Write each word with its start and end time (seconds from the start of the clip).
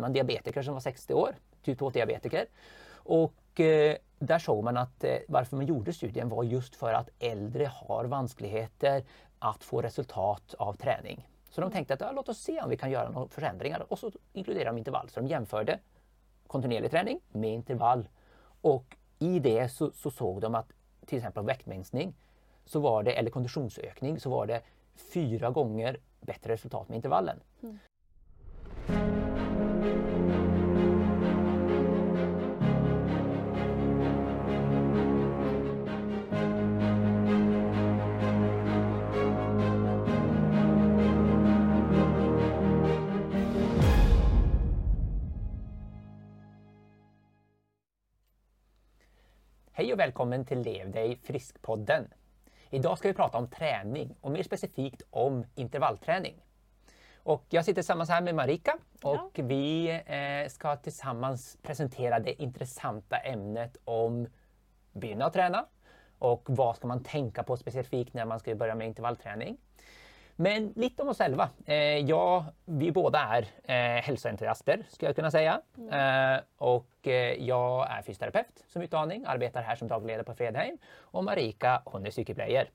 man 0.00 0.12
diabetiker 0.12 0.62
som 0.62 0.74
var 0.74 0.80
60 0.80 1.14
år, 1.14 1.34
typ 1.62 1.80
2-diabetiker. 1.80 2.46
Och 2.94 3.60
eh, 3.60 3.96
där 4.18 4.38
såg 4.38 4.64
man 4.64 4.76
att 4.76 5.04
eh, 5.04 5.16
varför 5.28 5.56
man 5.56 5.66
gjorde 5.66 5.92
studien 5.92 6.28
var 6.28 6.44
just 6.44 6.76
för 6.76 6.92
att 6.92 7.08
äldre 7.18 7.66
har 7.66 8.04
vanskligheter 8.04 9.04
att 9.38 9.64
få 9.64 9.82
resultat 9.82 10.54
av 10.58 10.74
träning. 10.74 11.28
Så 11.50 11.60
de 11.60 11.70
tänkte 11.70 11.94
att 11.94 12.00
ja, 12.00 12.12
låt 12.12 12.28
oss 12.28 12.38
se 12.38 12.60
om 12.60 12.70
vi 12.70 12.76
kan 12.76 12.90
göra 12.90 13.10
några 13.10 13.28
förändringar 13.28 13.86
och 13.92 13.98
så 13.98 14.12
inkluderade 14.32 14.70
de 14.70 14.78
intervall. 14.78 15.08
Så 15.08 15.20
de 15.20 15.26
jämförde 15.26 15.78
kontinuerlig 16.46 16.90
träning 16.90 17.20
med 17.32 17.50
intervall. 17.50 18.08
Och 18.60 18.96
i 19.18 19.38
det 19.38 19.68
så, 19.68 19.90
så 19.94 20.10
såg 20.10 20.40
de 20.40 20.54
att 20.54 20.72
till 21.06 21.18
exempel 21.18 21.44
väktminskning 21.44 22.14
så 22.64 22.80
var 22.80 23.02
det, 23.02 23.12
eller 23.12 23.30
konditionsökning 23.30 24.20
så 24.20 24.30
var 24.30 24.46
det 24.46 24.62
fyra 24.96 25.50
gånger 25.50 25.96
bättre 26.20 26.52
resultat 26.52 26.88
med 26.88 26.96
intervallen. 26.96 27.40
Mm. 27.62 27.78
Hej 49.80 49.92
och 49.92 49.98
välkommen 49.98 50.44
till 50.44 50.58
Lev 50.58 50.90
dig 50.90 51.16
frisk-podden. 51.16 52.04
Idag 52.70 52.98
ska 52.98 53.08
vi 53.08 53.14
prata 53.14 53.38
om 53.38 53.48
träning 53.48 54.16
och 54.20 54.30
mer 54.30 54.42
specifikt 54.42 55.02
om 55.10 55.44
intervallträning. 55.54 56.34
Och 57.16 57.44
jag 57.48 57.64
sitter 57.64 57.74
tillsammans 57.74 58.10
här 58.10 58.20
med 58.20 58.34
Marika 58.34 58.78
och 59.02 59.30
ja. 59.34 59.44
vi 59.44 59.90
eh, 60.06 60.48
ska 60.48 60.76
tillsammans 60.76 61.58
presentera 61.62 62.18
det 62.18 62.42
intressanta 62.42 63.16
ämnet 63.16 63.76
om 63.84 64.26
börja 64.92 65.30
träna 65.30 65.66
och 66.18 66.42
vad 66.46 66.76
ska 66.76 66.86
man 66.86 67.02
tänka 67.02 67.42
på 67.42 67.56
specifikt 67.56 68.14
när 68.14 68.24
man 68.24 68.40
ska 68.40 68.54
börja 68.54 68.74
med 68.74 68.86
intervallträning. 68.86 69.56
Men 70.40 70.72
lite 70.76 71.02
om 71.02 71.08
oss 71.08 71.18
själva. 71.18 71.48
Eh, 71.66 71.98
ja, 71.98 72.44
vi 72.64 72.92
båda 72.92 73.18
är 73.18 73.42
eh, 73.62 74.02
hälsoentusiaster 74.02 74.84
skulle 74.88 75.08
jag 75.08 75.16
kunna 75.16 75.30
säga. 75.30 75.60
Mm. 75.78 76.34
Eh, 76.34 76.40
och 76.56 77.08
eh, 77.08 77.44
jag 77.44 77.90
är 77.90 78.02
fysioterapeut 78.02 78.64
som 78.68 78.82
utbildning, 78.82 79.24
arbetar 79.26 79.62
här 79.62 79.76
som 79.76 79.88
dagledare 79.88 80.24
på 80.24 80.34
Fredheim. 80.34 80.78
Och 80.98 81.24
Marika, 81.24 81.82
hon 81.84 82.06
är 82.06 82.10
cykelplayer. 82.10 82.70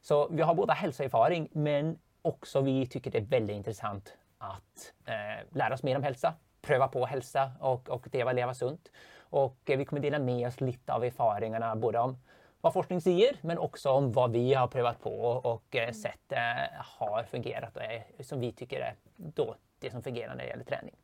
Så 0.00 0.28
vi 0.28 0.42
har 0.42 0.54
båda 0.54 0.74
hälsoerfaring 0.74 1.48
men 1.52 1.98
också 2.22 2.60
vi 2.60 2.86
tycker 2.86 3.10
det 3.10 3.18
är 3.18 3.22
väldigt 3.22 3.56
intressant 3.56 4.14
att 4.38 4.92
eh, 5.06 5.56
lära 5.56 5.74
oss 5.74 5.82
mer 5.82 5.96
om 5.96 6.02
hälsa, 6.02 6.34
pröva 6.62 6.88
på 6.88 7.06
hälsa 7.06 7.52
och, 7.60 7.88
och 7.88 8.14
leva, 8.14 8.32
leva 8.32 8.54
sunt. 8.54 8.90
Och 9.18 9.70
eh, 9.70 9.78
vi 9.78 9.84
kommer 9.84 10.02
dela 10.02 10.18
med 10.18 10.48
oss 10.48 10.60
lite 10.60 10.92
av 10.92 11.04
erfarenheterna 11.04 11.76
både 11.76 11.98
om 11.98 12.18
vad 12.60 12.72
forskning 12.72 13.00
säger 13.00 13.36
men 13.40 13.58
också 13.58 13.90
om 13.90 14.12
vad 14.12 14.32
vi 14.32 14.54
har 14.54 14.66
prövat 14.66 15.00
på 15.00 15.20
och 15.26 15.76
eh, 15.76 15.92
sett 15.92 16.32
eh, 16.32 16.38
har 16.78 17.22
fungerat 17.22 17.76
och 17.76 17.82
är, 17.82 18.04
som 18.20 18.40
vi 18.40 18.52
tycker 18.52 18.80
är 18.80 18.94
då 19.16 19.56
det 19.78 19.90
som 19.90 20.02
fungerar 20.02 20.34
när 20.34 20.44
det 20.44 20.48
gäller 20.48 20.64
träning. 20.64 20.94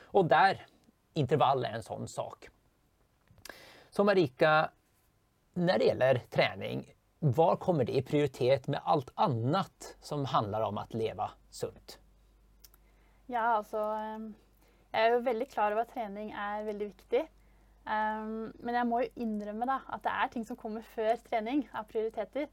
Och 0.00 0.24
där, 0.24 0.66
intervall 1.14 1.64
är 1.64 1.70
en 1.70 1.82
sån 1.82 2.08
sak. 2.08 2.48
Så 3.90 4.04
Marika, 4.04 4.70
när 5.54 5.78
det 5.78 5.84
gäller 5.84 6.22
träning, 6.30 6.92
var 7.18 7.56
kommer 7.56 7.84
det 7.84 7.96
i 7.96 8.02
prioritet 8.02 8.66
med 8.66 8.80
allt 8.84 9.10
annat 9.14 9.96
som 10.00 10.24
handlar 10.24 10.60
om 10.60 10.78
att 10.78 10.94
leva 10.94 11.30
sunt? 11.50 11.98
Ja, 13.26 13.40
alltså 13.40 13.76
eh, 13.76 14.18
jag 14.90 15.06
är 15.06 15.20
väldigt 15.20 15.52
klar 15.52 15.70
över 15.72 15.82
att 15.82 15.94
träning 15.94 16.30
är 16.30 16.62
väldigt 16.62 16.88
viktigt. 16.88 17.35
Um, 17.86 18.50
men 18.66 18.74
jeg 18.74 18.86
må 18.86 18.98
jo 19.04 19.10
innrømme 19.22 19.66
da, 19.68 19.76
at 19.94 20.02
det 20.02 20.12
er 20.12 20.30
ting 20.32 20.46
som 20.46 20.58
kommer 20.58 20.82
før 20.96 21.12
trening 21.28 21.62
av 21.70 21.86
prioriteter. 21.86 22.48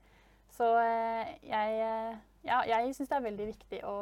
Så 0.54 0.68
uh, 0.78 1.32
jeg, 1.48 1.80
uh, 1.82 2.20
ja, 2.46 2.60
jeg 2.70 2.94
syns 2.94 3.10
det 3.10 3.18
er 3.18 3.26
veldig 3.26 3.48
viktig 3.48 3.80
å, 3.90 3.96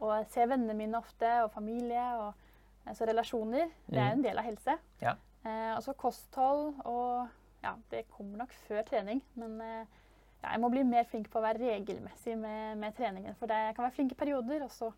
å, 0.00 0.14
se 0.32 0.46
vennene 0.48 0.76
mine 0.78 0.96
ofte, 0.96 1.28
og 1.44 1.52
familie. 1.52 2.06
og 2.22 2.88
altså 2.88 3.04
relasjoner. 3.04 3.68
Det 3.86 3.98
er 3.98 4.14
en 4.14 4.22
mm. 4.22 4.24
del 4.24 4.40
av 4.40 4.48
helse. 4.48 4.78
Ja. 5.02 5.14
Uh, 5.44 5.76
og 5.76 5.84
så 5.84 5.96
kosthold 5.96 6.80
og 6.84 7.28
Ja, 7.60 7.74
det 7.90 8.06
kommer 8.08 8.40
nok 8.40 8.54
før 8.64 8.80
trening. 8.88 9.18
Men 9.36 9.58
ja, 9.60 9.84
jeg 10.46 10.60
må 10.62 10.70
bli 10.72 10.80
mer 10.88 11.04
flink 11.04 11.28
på 11.28 11.42
å 11.42 11.44
være 11.44 11.60
regelmessig 11.60 12.38
med, 12.40 12.78
med 12.80 12.96
treningen. 12.96 13.36
For 13.36 13.52
det, 13.52 13.58
jeg 13.66 13.76
kan 13.76 13.84
være 13.84 13.96
flink 13.98 14.14
i 14.14 14.20
perioder, 14.22 14.64
og 14.64 14.72
så 14.72 14.88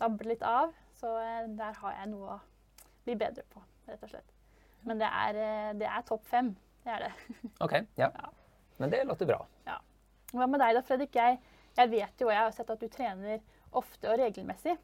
dabber 0.00 0.26
det 0.26 0.32
litt 0.34 0.42
av. 0.42 0.74
Så 0.98 1.14
der 1.62 1.78
har 1.78 1.98
jeg 2.00 2.10
noe 2.10 2.40
å 2.40 2.42
bli 3.06 3.14
bedre 3.22 3.46
på, 3.54 3.62
rett 3.86 4.02
og 4.02 4.10
slett. 4.16 4.31
Men 4.82 4.98
det 4.98 5.04
är, 5.04 5.34
eh, 5.34 5.74
det 5.74 5.86
är 5.86 6.02
topp 6.02 6.26
fem. 6.26 6.56
Det 6.82 6.90
är 6.90 7.00
det. 7.00 7.12
Okej, 7.42 7.50
okay, 7.60 7.84
ja. 7.94 8.10
ja. 8.14 8.30
Men 8.76 8.90
det 8.90 9.04
låter 9.04 9.26
bra. 9.26 9.46
Ja. 9.64 9.82
Vad 10.32 10.48
med 10.48 10.60
dig 10.60 10.74
då 10.74 10.82
Fredrik? 10.82 11.10
Jag, 11.12 11.36
jag 11.74 11.88
vet 11.88 12.20
ju 12.20 12.24
och 12.24 12.32
jag 12.32 12.40
har 12.40 12.50
sett 12.50 12.70
att 12.70 12.80
du 12.80 12.88
tränar 12.88 13.40
ofta 13.70 14.10
och 14.10 14.16
regelmässigt. 14.16 14.82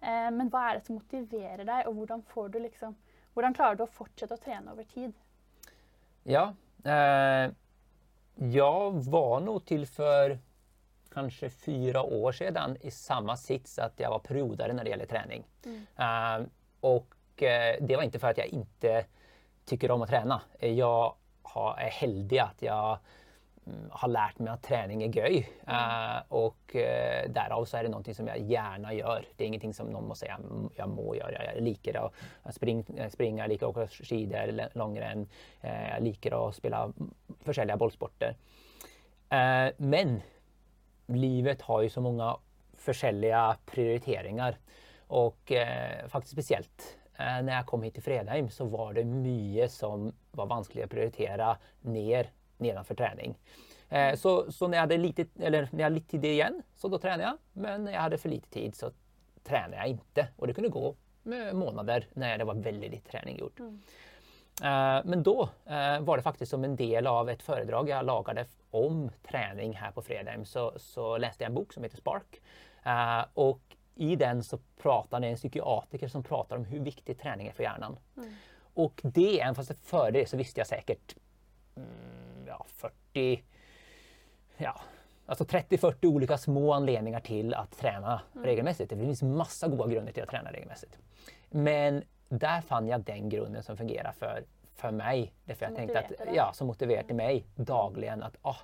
Eh, 0.00 0.30
men 0.30 0.48
vad 0.48 0.62
är 0.62 0.74
det 0.74 0.80
som 0.80 0.94
motiverar 0.94 1.64
dig 1.64 1.86
och 1.86 1.94
hur 1.94 2.22
får 2.22 2.48
du 2.48 2.58
liksom, 2.58 2.96
hur 3.34 3.54
klarar 3.54 3.74
du 3.74 3.82
att 3.82 3.90
fortsätta 3.90 4.34
att 4.34 4.42
träna 4.42 4.72
över 4.72 4.84
tid? 4.84 5.12
Ja, 6.22 6.54
eh, 6.84 7.50
jag 8.34 8.92
var 8.92 9.40
nog 9.40 9.64
till 9.64 9.86
för 9.86 10.38
kanske 11.12 11.50
fyra 11.50 12.02
år 12.02 12.32
sedan 12.32 12.76
i 12.80 12.90
samma 12.90 13.36
sits 13.36 13.78
att 13.78 14.00
jag 14.00 14.10
var 14.10 14.18
periodare 14.18 14.72
när 14.72 14.84
det 14.84 14.90
gäller 14.90 15.06
träning. 15.06 15.44
Mm. 15.64 15.86
Eh, 15.96 16.46
och 16.80 17.42
eh, 17.42 17.76
det 17.80 17.96
var 17.96 18.02
inte 18.02 18.18
för 18.18 18.28
att 18.28 18.38
jag 18.38 18.46
inte 18.46 19.04
tycker 19.64 19.90
om 19.90 20.02
att 20.02 20.08
träna. 20.08 20.40
Jag 20.60 21.14
har, 21.42 21.76
är 21.76 21.90
heldig 21.90 22.38
att 22.38 22.62
jag 22.62 22.98
mm, 23.66 23.88
har 23.90 24.08
lärt 24.08 24.38
mig 24.38 24.52
att 24.52 24.62
träning 24.62 25.02
är 25.02 25.16
göj. 25.16 25.48
Mm. 25.66 25.76
Uh, 25.76 26.22
och 26.28 26.74
uh, 26.74 27.32
därav 27.32 27.64
så 27.64 27.76
är 27.76 27.82
det 27.82 27.88
någonting 27.88 28.14
som 28.14 28.26
jag 28.26 28.38
gärna 28.38 28.94
gör. 28.94 29.24
Det 29.36 29.44
är 29.44 29.48
ingenting 29.48 29.74
som 29.74 29.86
någon 29.86 30.08
måste 30.08 30.26
säga 30.26 30.34
mm, 30.34 30.70
jag 30.76 30.88
må 30.88 31.16
göra. 31.16 31.54
Jag 31.54 31.62
liker 31.62 32.10
att 32.42 32.54
spring, 32.54 32.84
eh, 32.96 33.10
springa, 33.10 33.42
jag 33.42 33.48
liker 33.48 33.66
att 33.66 33.76
åka 33.76 33.86
skidor, 33.88 34.78
långrenn. 34.78 35.28
Uh, 35.64 35.90
jag 35.90 36.02
liker 36.02 36.48
att 36.48 36.54
spela 36.54 36.82
mm, 36.82 37.14
försäljliga 37.44 37.76
bollsporter. 37.76 38.36
men 39.76 40.20
livet 41.06 41.62
har 41.62 41.82
ju 41.82 41.90
så 41.90 42.00
många 42.00 42.36
försäljliga 42.76 43.56
prioriteringar 43.66 44.56
och 45.06 45.52
faktiskt 46.08 46.32
speciellt 46.32 46.98
när 47.22 47.52
jag 47.52 47.66
kom 47.66 47.82
hit 47.82 47.94
till 47.94 48.02
Fredheim 48.02 48.50
så 48.50 48.64
var 48.64 48.92
det 48.92 49.04
mycket 49.04 49.72
som 49.72 50.12
var 50.30 50.46
vanskligt 50.46 50.84
att 50.84 50.90
prioritera 50.90 51.56
ner 51.80 52.30
nedanför 52.56 52.94
träning. 52.94 53.38
Eh, 53.88 54.14
så, 54.14 54.52
så 54.52 54.68
när, 54.68 54.76
jag 54.76 54.80
hade 54.82 54.96
lite, 54.96 55.26
eller 55.40 55.68
när 55.72 55.80
jag 55.80 55.84
hade 55.84 55.94
lite 55.94 56.10
tid 56.10 56.24
igen 56.24 56.62
så 56.76 56.88
då 56.88 56.98
tränade 56.98 57.22
jag. 57.22 57.38
Men 57.52 57.84
när 57.84 57.92
jag 57.92 58.00
hade 58.00 58.18
för 58.18 58.28
lite 58.28 58.50
tid 58.50 58.74
så 58.74 58.90
tränade 59.44 59.76
jag 59.76 59.86
inte. 59.86 60.28
Och 60.36 60.46
det 60.46 60.54
kunde 60.54 60.68
gå 60.68 60.96
månader 61.52 62.06
när 62.12 62.38
det 62.38 62.44
var 62.44 62.54
väldigt 62.54 62.90
lite 62.90 63.10
träning 63.10 63.38
gjort. 63.38 63.58
Mm. 63.58 63.82
Uh, 64.62 65.02
men 65.04 65.22
då 65.22 65.48
var 66.00 66.16
det 66.16 66.22
faktiskt 66.22 66.50
som 66.50 66.64
en 66.64 66.76
del 66.76 67.06
av 67.06 67.30
ett 67.30 67.42
föredrag 67.42 67.88
jag 67.88 68.06
lagade 68.06 68.46
om 68.70 69.10
träning 69.30 69.76
här 69.76 69.90
på 69.90 70.02
Fredheim 70.02 70.44
så, 70.44 70.72
så 70.76 71.18
läste 71.18 71.44
jag 71.44 71.48
en 71.48 71.54
bok 71.54 71.72
som 71.72 71.82
heter 71.82 71.96
Spark. 71.96 72.40
Och 73.34 73.60
i 73.94 74.16
den 74.16 74.42
så 74.42 74.58
pratar 74.82 75.20
det 75.20 75.26
en 75.26 75.36
psykiatriker 75.36 76.08
som 76.08 76.22
pratar 76.22 76.56
om 76.56 76.64
hur 76.64 76.80
viktig 76.80 77.18
träning 77.18 77.46
är 77.46 77.52
för 77.52 77.62
hjärnan. 77.62 77.98
Mm. 78.16 78.34
Och 78.74 79.00
det, 79.04 79.40
även 79.40 79.54
fast 79.54 79.72
före 79.82 80.10
det 80.10 80.28
så 80.28 80.36
visste 80.36 80.60
jag 80.60 80.66
säkert 80.66 81.16
mm, 81.76 82.46
ja, 82.46 82.66
40, 82.68 83.42
ja, 84.56 84.80
alltså 85.26 85.44
30-40 85.44 86.06
olika 86.06 86.38
små 86.38 86.72
anledningar 86.72 87.20
till 87.20 87.54
att 87.54 87.78
träna 87.78 88.22
mm. 88.34 88.44
regelmässigt. 88.44 88.90
Det 88.90 88.96
finns 88.96 89.22
massa 89.22 89.68
goda 89.68 89.88
grunder 89.88 90.12
till 90.12 90.22
att 90.22 90.28
träna 90.28 90.52
regelmässigt. 90.52 90.98
Men 91.50 92.04
där 92.28 92.60
fann 92.60 92.88
jag 92.88 93.00
den 93.00 93.28
grunden 93.28 93.62
som 93.62 93.76
fungerar 93.76 94.12
för, 94.12 94.44
för 94.74 94.90
mig. 94.90 95.32
Därför 95.44 95.66
jag 95.66 95.76
tänkte 95.76 95.98
att, 95.98 96.12
ja, 96.34 96.52
som 96.54 96.66
motiverade 96.66 97.14
mig 97.14 97.46
dagligen 97.54 98.22
att 98.22 98.36
ah, 98.42 98.56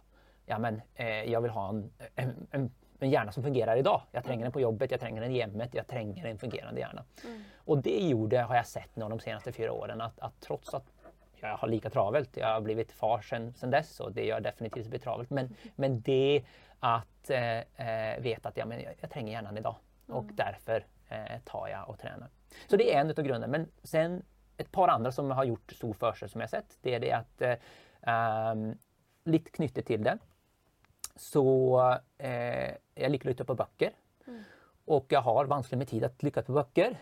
ja, 0.46 0.58
men, 0.58 0.80
eh, 0.94 1.24
jag 1.24 1.40
vill 1.40 1.50
ha 1.50 1.68
en, 1.68 1.90
en, 2.14 2.46
en 2.50 2.70
en 2.98 3.10
hjärna 3.10 3.32
som 3.32 3.42
fungerar 3.42 3.76
idag. 3.76 4.02
Jag 4.12 4.24
tränger 4.24 4.42
den 4.42 4.52
på 4.52 4.60
jobbet, 4.60 4.90
jag 4.90 5.00
tränger 5.00 5.20
den 5.20 5.30
i 5.30 5.40
hemmet, 5.40 5.74
jag 5.74 5.86
tränger 5.86 6.26
en 6.26 6.38
fungerande 6.38 6.80
hjärna. 6.80 7.04
Mm. 7.24 7.42
Och 7.56 7.82
det 7.82 7.98
gjorde, 7.98 8.40
har 8.40 8.56
jag 8.56 8.66
sett 8.66 8.96
nu 8.96 9.08
de 9.08 9.20
senaste 9.20 9.52
fyra 9.52 9.72
åren, 9.72 10.00
att, 10.00 10.18
att 10.18 10.40
trots 10.40 10.74
att 10.74 10.92
jag 11.40 11.56
har 11.56 11.68
lika 11.68 11.90
travelt, 11.90 12.36
jag 12.36 12.46
har 12.46 12.60
blivit 12.60 12.92
far 12.92 13.20
sedan, 13.20 13.70
dess 13.70 14.00
och 14.00 14.12
det 14.12 14.24
gör 14.24 14.40
definitivt 14.40 14.86
bli 14.86 14.98
travelt. 14.98 15.30
Men, 15.30 15.46
mm. 15.46 15.56
men 15.76 16.00
det 16.00 16.44
att 16.80 17.30
eh, 17.30 17.58
eh, 17.58 18.20
veta 18.20 18.48
att 18.48 18.56
ja, 18.56 18.66
men 18.66 18.82
jag, 18.82 18.94
jag 19.00 19.10
tränger 19.10 19.32
hjärnan 19.32 19.58
idag 19.58 19.76
och 20.06 20.22
mm. 20.22 20.36
därför 20.36 20.86
eh, 21.08 21.40
tar 21.44 21.68
jag 21.68 21.88
och 21.88 21.98
tränar. 21.98 22.28
Så 22.66 22.76
det 22.76 22.94
är 22.94 23.00
en 23.00 23.10
av 23.10 23.14
grunderna. 23.14 23.46
Men 23.46 23.68
sen 23.82 24.22
ett 24.56 24.72
par 24.72 24.88
andra 24.88 25.12
som 25.12 25.30
har 25.30 25.44
gjort 25.44 25.72
stor 25.72 25.92
för 25.92 26.12
sig 26.12 26.28
som 26.28 26.40
jag 26.40 26.50
sett, 26.50 26.78
det 26.82 26.94
är 26.94 27.00
det 27.00 27.12
att 27.12 27.42
eh, 27.42 28.52
um, 28.52 28.78
lite 29.24 29.50
knutet 29.50 29.86
till 29.86 30.02
det 30.02 30.18
så 31.18 31.80
eh, 32.18 32.70
jag 32.94 33.14
att 33.14 33.24
lyssna 33.24 33.44
på 33.44 33.54
böcker. 33.54 33.92
Mm. 34.26 34.42
Och 34.84 35.06
jag 35.08 35.20
har 35.20 35.44
vanskligt 35.44 35.78
med 35.78 35.88
tid 35.88 36.04
att 36.04 36.22
lyckas 36.22 36.46
på 36.46 36.52
böcker. 36.52 36.96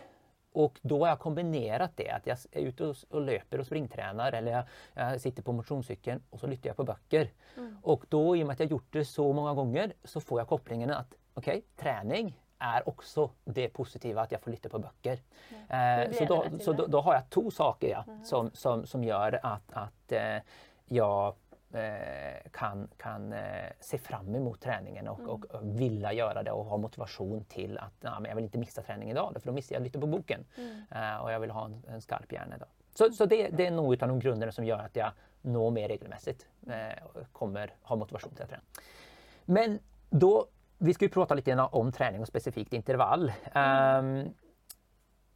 och 0.51 0.79
då 0.81 0.99
har 0.99 1.07
jag 1.07 1.19
kombinerat 1.19 1.91
det, 1.95 2.09
att 2.09 2.27
jag 2.27 2.37
är 2.51 2.61
ute 2.61 2.85
och, 3.09 3.21
löper 3.21 3.59
och 3.59 3.65
springtränar 3.65 4.31
eller 4.31 4.51
jag, 4.51 4.63
jag 4.93 5.21
sitter 5.21 5.43
på 5.43 5.51
motionscykeln 5.51 6.23
och 6.29 6.39
så 6.39 6.47
lyssnar 6.47 6.69
jag 6.69 6.75
på 6.75 6.83
böcker. 6.83 7.31
Mm. 7.57 7.77
Och 7.81 8.05
då 8.09 8.35
i 8.35 8.43
och 8.43 8.47
med 8.47 8.53
att 8.53 8.59
jag 8.59 8.71
gjort 8.71 8.87
det 8.93 9.05
så 9.05 9.33
många 9.33 9.53
gånger 9.53 9.93
så 10.03 10.21
får 10.21 10.39
jag 10.39 10.47
kopplingen 10.47 10.89
att 10.89 11.13
okej, 11.33 11.57
okay, 11.57 11.61
träning 11.75 12.41
är 12.59 12.89
också 12.89 13.29
det 13.45 13.69
positiva 13.69 14.21
att 14.21 14.31
jag 14.31 14.41
får 14.41 14.51
lyssna 14.51 14.69
på 14.69 14.79
böcker. 14.79 15.19
Mm. 15.69 16.09
Eh, 16.09 16.17
så 16.17 16.25
då, 16.25 16.59
så 16.59 16.73
då, 16.73 16.87
då, 16.87 17.01
har 17.01 17.13
jag 17.13 17.29
två 17.29 17.51
saker 17.51 17.87
ja, 17.87 18.03
mm. 18.07 18.23
som, 18.23 18.51
som, 18.53 18.85
som 18.85 19.03
gör 19.03 19.39
att, 19.43 19.71
att 19.73 20.11
eh, 20.11 20.37
jag 20.85 21.35
kan, 22.51 22.87
kan 22.97 23.33
eh, 23.33 23.39
se 23.79 23.97
fram 23.97 24.35
emot 24.35 24.61
träningen 24.61 25.07
och, 25.07 25.19
mm. 25.19 25.31
och, 25.31 25.45
och, 25.45 25.79
vilja 25.81 26.13
göra 26.13 26.43
det 26.43 26.51
och 26.51 26.65
ha 26.65 26.77
motivation 26.77 27.43
till 27.43 27.77
att 27.77 27.93
ja, 27.99 28.19
men 28.19 28.29
jag 28.29 28.35
vill 28.35 28.43
inte 28.43 28.57
missa 28.57 28.81
träning 28.81 29.11
idag 29.11 29.35
för 29.39 29.47
då 29.47 29.53
missar 29.53 29.75
jag 29.75 29.83
lite 29.83 29.99
på 29.99 30.07
boken. 30.07 30.45
Mm. 30.57 30.81
Eh, 30.91 31.17
och 31.17 31.31
jag 31.31 31.39
vill 31.39 31.51
ha 31.51 31.65
en, 31.65 31.83
en 31.87 32.01
skarp 32.01 32.31
hjärna 32.31 32.55
idag. 32.55 32.67
Så, 32.93 33.11
så 33.11 33.25
det, 33.25 33.49
det 33.49 33.65
är 33.65 33.71
nog 33.71 34.03
av 34.03 34.09
de 34.09 34.19
grunderna 34.19 34.51
som 34.51 34.65
gör 34.65 34.79
att 34.79 34.95
jag 34.95 35.11
når 35.41 35.71
mer 35.71 35.87
regelmässigt 35.87 36.47
eh, 36.67 37.03
och 37.03 37.31
kommer 37.31 37.73
ha 37.81 37.95
motivation 37.95 38.33
till 38.33 38.43
att 38.43 38.49
träna. 38.49 38.63
Men 39.45 39.79
då, 40.09 40.47
vi 40.77 40.93
ska 40.93 41.05
ju 41.05 41.09
prata 41.09 41.33
lite 41.33 41.55
om 41.55 41.91
träning 41.91 42.21
och 42.21 42.27
specifikt 42.27 42.73
intervall. 42.73 43.33
Um, 43.55 44.33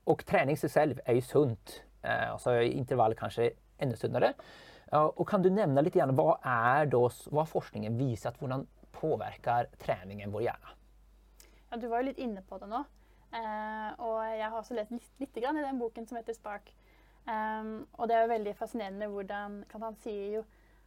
och 0.04 0.26
träning 0.26 0.58
sig 0.58 0.70
själv 0.70 1.00
är 1.06 1.14
ju 1.14 1.22
sunt. 1.22 1.84
Uh, 2.06 2.34
och 2.34 2.42
så 2.42 2.50
är 2.50 2.62
intervall 2.62 3.16
kanske 3.16 3.52
ännu 3.78 3.96
sundare. 3.96 4.34
Och 4.92 5.30
kan 5.30 5.42
du 5.42 5.50
nämna 5.50 5.82
lite 5.82 6.00
grann 6.00 6.16
vad 6.16 6.40
är 6.42 6.86
då, 6.86 7.10
vad 7.26 7.42
har 7.42 7.46
forskningen 7.46 7.98
visat, 7.98 8.42
hur 8.42 8.48
den 8.48 8.68
påverkar 8.92 9.68
träningen 9.78 10.32
vår 10.32 10.42
hjärna? 10.42 10.70
Ja, 11.70 11.78
du 11.78 11.88
var 11.88 11.98
ju 11.98 12.04
lite 12.04 12.22
inne 12.22 12.42
på 12.42 12.58
det 12.58 12.68
nu. 12.68 12.76
Uh, 12.76 13.88
eh, 13.88 14.00
och 14.00 14.38
jag 14.38 14.50
har 14.50 14.60
också 14.60 14.74
läst 14.74 14.92
lite 15.18 15.40
grann 15.40 15.58
i 15.58 15.62
den 15.62 15.80
boken 15.80 16.08
som 16.08 16.18
heter 16.18 16.34
Spark. 16.34 16.76
Um, 17.28 17.88
och 17.92 18.08
det 18.08 18.14
är 18.14 18.28
väldigt 18.28 18.58
fascinerande 18.58 19.06
hur 19.06 19.80
han 19.80 19.96
säger 19.96 20.32
ju 20.32 20.44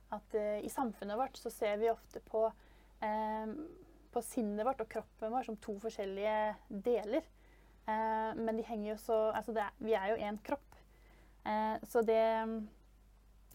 att 0.09 0.35
uh, 0.35 0.59
i 0.59 0.69
samhället 0.69 1.19
vårt 1.19 1.37
så 1.37 1.51
ser 1.51 1.77
vi 1.77 1.91
ofta 1.91 2.21
på, 2.21 2.53
um, 3.03 3.69
på 4.13 4.23
sinnet 4.23 4.67
vårt 4.67 4.81
och 4.81 4.91
kroppen 4.91 5.33
vår 5.33 5.43
som 5.43 5.57
två 5.57 5.73
olika 5.73 6.55
delar. 6.69 7.23
Uh, 7.89 8.35
men 8.37 8.57
de 8.57 8.63
hänger 8.63 8.93
ju 8.93 8.99
så, 8.99 9.31
alltså 9.33 9.53
det, 9.53 9.65
vi 9.79 9.95
är 9.95 10.09
ju 10.09 10.17
en 10.17 10.39
kropp. 10.39 10.75
Uh, 11.47 11.85
så 11.85 12.03
det 12.03 12.47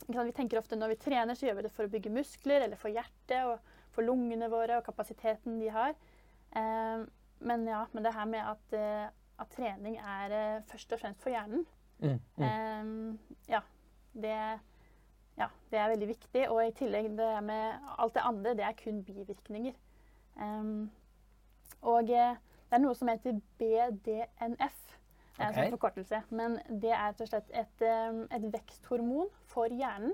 vi 0.07 0.31
tänker 0.31 0.59
ofta 0.59 0.75
när 0.75 0.87
vi 0.87 0.95
tränar 0.95 1.35
så 1.35 1.45
gör 1.45 1.53
vi 1.53 1.61
det 1.61 1.69
för 1.69 1.83
att 1.83 1.91
bygga 1.91 2.11
muskler 2.11 2.61
eller 2.61 2.75
för 2.75 2.89
hjärtat 2.89 3.45
och 3.47 3.59
för 3.91 4.03
lungorna 4.03 4.47
våra 4.47 4.77
och 4.77 4.85
kapaciteten 4.85 5.59
de 5.59 5.69
har. 5.69 5.89
Um, 6.55 7.09
men 7.39 7.67
ja, 7.67 7.87
men 7.91 8.03
det 8.03 8.11
här 8.11 8.25
med 8.25 8.51
att, 8.51 8.73
att 9.35 9.51
träning 9.51 10.01
är 10.05 10.57
uh, 10.57 10.63
först 10.67 10.91
och 10.91 10.99
främst 10.99 11.21
för 11.21 11.29
hjärnan. 11.29 11.65
Mm, 11.99 12.19
mm. 12.37 12.81
Um, 12.81 13.19
ja, 13.45 13.63
det, 14.11 14.59
ja, 15.35 15.49
det 15.69 15.77
är 15.77 15.89
väldigt 15.89 16.09
viktigt 16.09 16.49
och 16.49 16.65
i 16.65 16.71
tillägg 16.71 17.11
det 17.11 17.41
med 17.41 17.79
allt 17.97 18.13
det 18.13 18.21
andra, 18.21 18.53
det 18.53 18.63
är 18.63 18.73
kun 18.73 19.03
bivirkningar. 19.03 19.73
Um, 20.35 20.89
och 21.79 21.99
uh, 21.99 22.05
det 22.69 22.75
är 22.75 22.79
något 22.79 22.97
som 22.97 23.07
heter 23.07 23.41
BDNF 23.57 24.88
okay. 25.39 25.63
som 25.63 25.77
forkortelse. 25.77 26.23
Men 26.29 26.59
det 26.69 26.91
är 26.91 27.07
rett 27.07 27.21
og 27.21 27.31
slett 27.31 27.51
et, 27.51 27.81
et 28.31 28.53
veksthormon 28.53 29.29
for 29.47 29.71
hjernen. 29.71 30.13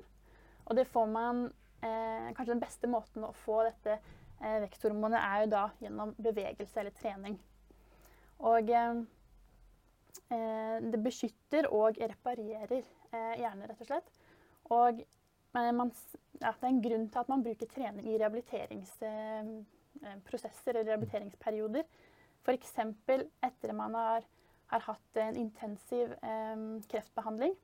Og 0.65 0.75
det 0.75 0.87
får 0.89 1.07
man 1.07 1.53
eh, 1.81 2.33
Kanskje 2.35 2.53
den 2.53 2.59
bästa 2.59 2.87
måten 2.87 3.23
å 3.25 3.33
få 3.45 3.63
dette 3.67 3.99
eh, 4.41 4.61
veksthormonet 4.63 5.21
er 5.21 5.41
jo 5.43 5.47
da 5.53 5.69
gjennom 5.81 6.15
bevegelse 6.17 6.79
eller 6.81 6.91
träning. 6.97 7.35
Og 8.39 8.69
eh, 8.69 8.95
eh 10.31 10.77
det 10.81 11.03
beskytter 11.03 11.67
og 11.71 11.97
reparerer 12.01 12.81
eh, 12.81 13.35
hjernen, 13.39 13.67
rett 13.69 13.81
og 13.81 13.87
slett. 13.91 14.09
Og 14.73 14.93
man, 15.55 15.91
ja, 16.41 16.51
det 16.51 16.65
er 16.65 16.67
en 16.67 16.81
grunn 16.83 17.09
til 17.09 17.19
at 17.21 17.29
man 17.31 17.43
bruker 17.43 17.67
trening 17.71 18.05
i 18.11 18.17
rehabiliteringsprosesser 18.19 20.71
eller 20.73 20.89
rehabiliteringsperioder. 20.89 21.83
F.eks. 22.43 22.73
etter 23.45 23.71
man 23.73 23.93
har 23.95 24.21
har 24.71 24.83
hatt 24.87 25.21
en 25.21 25.37
intensiv 25.37 26.13
eh, 26.21 26.65
kreftbehandling, 26.91 27.55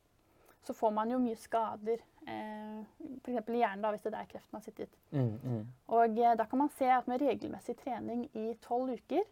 så 0.63 0.73
får 0.73 0.91
man 0.93 1.11
jo 1.11 1.19
mye 1.21 1.37
skader. 1.39 2.01
Eh, 2.27 2.81
F.eks. 3.23 3.49
i 3.49 3.61
hjernen, 3.61 3.81
da, 3.81 3.91
hvis 3.93 4.03
det 4.05 4.11
er 4.11 4.17
der 4.19 4.29
kreften 4.29 4.57
har 4.57 4.65
sittet. 4.65 4.97
Mm, 5.09 5.37
mm. 5.41 5.61
Og 5.97 6.19
eh, 6.19 6.35
da 6.37 6.45
kan 6.49 6.61
man 6.61 6.73
se 6.77 6.89
at 6.93 7.09
med 7.09 7.23
regelmessig 7.23 7.77
trening 7.81 8.27
i 8.37 8.51
tolv 8.61 8.93
uker, 8.93 9.23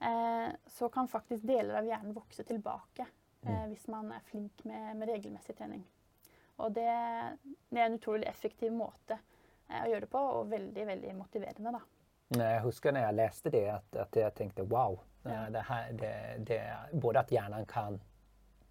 eh, 0.00 0.48
så 0.78 0.88
kan 0.92 1.10
faktisk 1.10 1.46
deler 1.46 1.78
av 1.78 1.86
hjernen 1.86 2.16
vokse 2.16 2.46
tilbake 2.46 3.06
eh, 3.06 3.52
mm. 3.52 3.68
hvis 3.70 3.86
man 3.92 4.10
er 4.16 4.26
flink 4.30 4.64
med, 4.66 4.96
med 4.98 5.14
regelmessig 5.14 5.54
trening. 5.58 5.86
Og 6.56 6.72
det, 6.72 6.88
det, 7.68 7.80
er 7.80 7.86
en 7.86 7.98
utrolig 7.98 8.26
effektiv 8.28 8.72
måte 8.74 9.18
eh, 9.68 9.82
å 9.84 9.90
gjøre 9.90 10.06
det 10.06 10.12
på, 10.12 10.24
og 10.40 10.50
veldig, 10.50 10.86
veldig 10.90 11.14
motiverende, 11.18 11.76
da. 11.78 11.84
Jag 12.28 12.60
huskar 12.60 12.92
när 12.92 13.02
jag 13.02 13.14
läste 13.14 13.50
det 13.50 13.68
att, 13.68 13.96
att 13.96 14.16
jag 14.16 14.34
tänkte 14.34 14.62
wow, 14.62 15.00
Ja. 15.26 15.50
Det 15.50 15.60
här, 15.60 15.92
det, 15.92 16.36
det, 16.38 16.76
både 16.92 17.20
att 17.20 17.32
hjärnan 17.32 17.66
kan, 17.66 18.00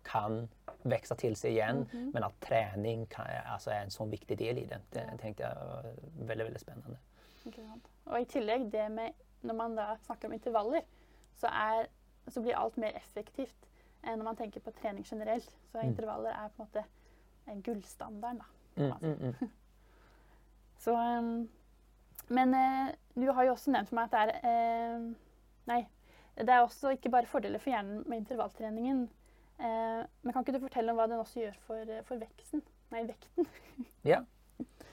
kan 0.04 0.48
växa 0.82 1.16
till 1.16 1.36
sig 1.36 1.52
igen 1.52 1.76
mm 1.76 1.88
-hmm. 1.92 2.14
men 2.14 2.24
att 2.24 2.40
träning 2.40 3.06
kan, 3.06 3.26
alltså 3.46 3.70
är 3.70 3.84
en 3.84 3.92
sån 3.92 4.10
viktig 4.10 4.38
del 4.38 4.58
i 4.58 4.66
det. 4.66 4.80
Det 4.92 5.10
ja. 5.12 5.18
tänkte 5.18 5.44
jag 5.44 5.56
var 5.56 5.96
väldigt, 6.20 6.46
väldigt 6.46 6.62
spännande. 6.62 6.98
Och 8.04 8.20
i 8.20 8.26
tillägg 8.26 8.70
det 8.70 8.90
med 8.90 9.14
när 9.42 9.54
man 9.54 9.76
då 9.76 9.98
snackar 10.02 10.28
om 10.28 10.34
intervaller 10.34 10.82
så, 11.36 11.48
är, 11.48 11.88
så 12.28 12.42
blir 12.42 12.54
allt 12.54 12.76
mer 12.76 12.96
effektivt 12.96 13.70
än 14.04 14.20
när 14.20 14.24
man 14.24 14.36
tänker 14.36 14.60
på 14.60 14.72
träning 14.72 15.04
generellt. 15.12 15.58
Så 15.72 15.78
mm. 15.78 15.90
intervaller 15.90 16.30
är 16.30 16.50
på 16.50 16.64
något 16.64 16.86
en 17.46 17.62
guldstandard. 17.62 18.38
Då, 18.76 18.84
mm, 18.84 18.98
mm, 19.02 19.20
mm. 19.20 19.36
så, 20.78 21.18
um, 21.18 21.48
men 22.28 22.54
uh, 22.54 22.94
du 23.14 23.28
har 23.30 23.44
ju 23.44 23.50
också 23.50 23.72
nämnt 23.72 23.90
för 23.90 23.96
mig 23.96 24.06
att 24.06 24.12
det 24.12 24.18
är 24.18 24.96
uh, 24.96 25.14
Nej, 25.66 25.88
det 26.38 26.50
er 26.50 26.62
også 26.62 26.92
ikke 26.94 27.10
bare 27.10 27.26
fordeler 27.26 27.60
for 27.60 27.72
hjernen 27.72 28.04
med 28.06 28.18
intervalltreningen. 28.18 29.10
Eh, 29.60 30.02
men 30.22 30.34
kan 30.34 30.44
ikke 30.44 30.58
du 30.58 30.66
fortelle 30.66 30.92
om 30.92 31.00
hva 31.00 31.08
den 31.08 31.22
også 31.22 31.40
gjør 31.40 31.60
for, 31.68 31.92
for 32.08 32.20
veksten? 32.20 32.64
Nei, 32.92 33.06
vekten? 33.08 33.48
ja. 34.12 34.22